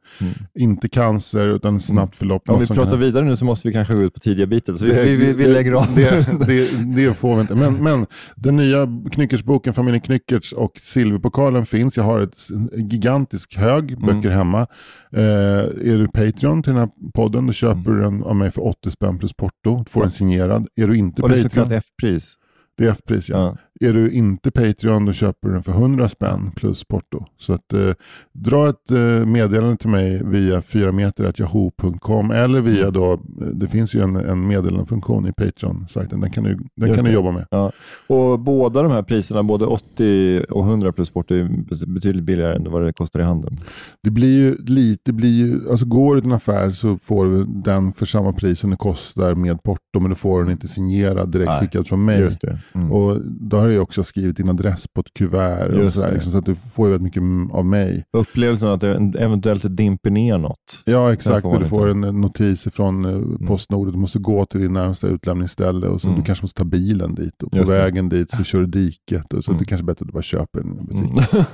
[0.60, 2.50] inte cancer, utan snabbt förlopp.
[2.50, 4.78] Om vi pratar kan- vidare nu så måste vi kanske gå ut på tidiga biten,
[4.78, 5.86] så vi, Det- vi, vi, vi det- lägger av.
[5.96, 7.56] Det, det, det får vi inte.
[7.56, 8.06] Men, men
[8.36, 11.98] den nya Knyckersboken, Familjen Knyckertz och Silverpokalen finns.
[11.98, 12.48] Jag har ett
[12.92, 14.06] gigantisk hög Mm.
[14.06, 14.68] böcker hemma.
[15.14, 18.68] Eh, är du Patreon till den här podden, då köper du den av mig för
[18.68, 19.78] 80 spänn plus porto.
[19.86, 20.61] Du får den signerad.
[20.76, 22.36] Är du inte Och det är kallat F-pris.
[22.78, 23.38] det är F-pris ja.
[23.38, 23.58] Ja.
[23.82, 27.26] Är du inte Patreon då köper du den för 100 spänn plus porto.
[27.38, 27.94] Så att, eh,
[28.34, 32.94] dra ett eh, meddelande till mig via 4meter.yahoo.com eller via Mm.
[32.94, 33.20] då, eh,
[33.54, 36.20] det finns ju en, en meddelandefunktion i Patreon-sajten.
[36.20, 37.46] Den kan du, den Just kan du jobba med.
[37.52, 37.72] Ja.
[38.08, 41.50] Och båda de här priserna, både 80 och 100 plus sport, är
[41.88, 43.60] betydligt billigare än vad det kostar i handeln.
[44.04, 47.44] Det blir ju lite, blir ju, alltså går du till en affär så får du
[47.46, 51.30] den för samma pris som det kostar med porto, men du får den inte signerad
[51.32, 52.20] direkt Nej, skickad från mig.
[52.20, 52.60] Just det.
[52.74, 52.92] Mm.
[52.92, 55.86] Och då har jag också skrivit din adress på ett kuvert.
[55.86, 56.14] Och sådär, det.
[56.14, 58.04] liksom, så att du får ju väldigt mycket av mig.
[58.18, 60.84] Upplevelsen att det eventuellt dimper ner något.
[60.86, 63.92] Ja exakt, får du får en notis från eh, Postnord.
[63.94, 66.20] Du måste gå till din närmsta utlämningsställe och så Mm.
[66.20, 67.44] du kanske måste ta bilen dit.
[67.44, 67.78] Och på Just det.
[67.78, 69.34] vägen dit så kör du diket.
[69.34, 69.60] Och så Mm.
[69.60, 71.12] det kanske är bättre att du bara köper den i butik.
[71.12, 71.52] Mm.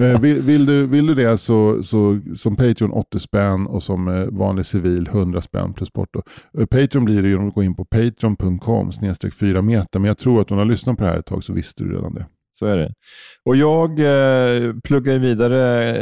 [0.14, 4.08] Eh, vill, vill, du, vill du det så, så som Patreon 80 spänn och som
[4.08, 6.22] eh, vanlig civil 100 spänn plus porto.
[6.58, 9.98] Eh, Patreon blir det genom att gå in på patreon.com snedstreck 4 meter.
[10.00, 11.94] Men jag tror att du har lyssnat på det här ett tag så visste du
[11.94, 12.26] redan det.
[12.58, 12.92] Så är det.
[13.44, 15.96] Och jag eh, pluggar vidare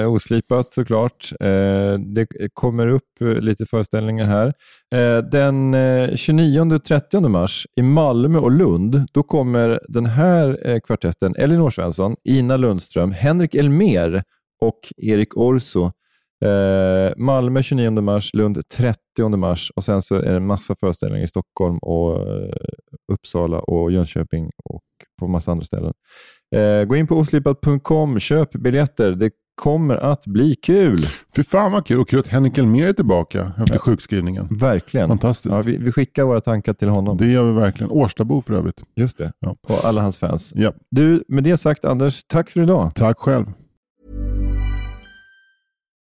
[0.00, 1.32] eh, oslipat såklart.
[1.40, 4.46] Eh, det kommer upp lite föreställningar här.
[4.94, 11.34] Eh, den eh, 29-30 mars i Malmö och Lund, då kommer den här eh, kvartetten,
[11.36, 14.22] Elinor Svensson, Ina Lundström, Henrik Elmer
[14.60, 15.92] och Erik Orso.
[16.44, 21.24] Eh, Malmö 29 mars, Lund 30 mars och sen så är det en massa föreställningar
[21.24, 22.52] i Stockholm och eh,
[23.12, 24.82] Uppsala och Jönköping och
[25.20, 25.92] på massa andra ställen.
[26.54, 29.12] Eh, gå in på oslipat.com, köp biljetter.
[29.12, 31.06] Det kommer att bli kul.
[31.36, 34.48] Fy fan vad kul och kul att Henrik Elmér är tillbaka efter sjukskrivningen.
[34.50, 35.08] Verkligen.
[35.08, 35.54] Fantastiskt.
[35.54, 37.16] Ja, vi, vi skickar våra tankar till honom.
[37.16, 37.90] Det gör vi verkligen.
[37.90, 38.82] Årstabo för övrigt.
[38.96, 39.32] Just det.
[39.38, 39.56] Ja.
[39.68, 40.52] Och alla hans fans.
[40.56, 40.72] Ja.
[40.90, 42.92] Du, med det sagt Anders, tack för idag.
[42.94, 43.46] Tack själv.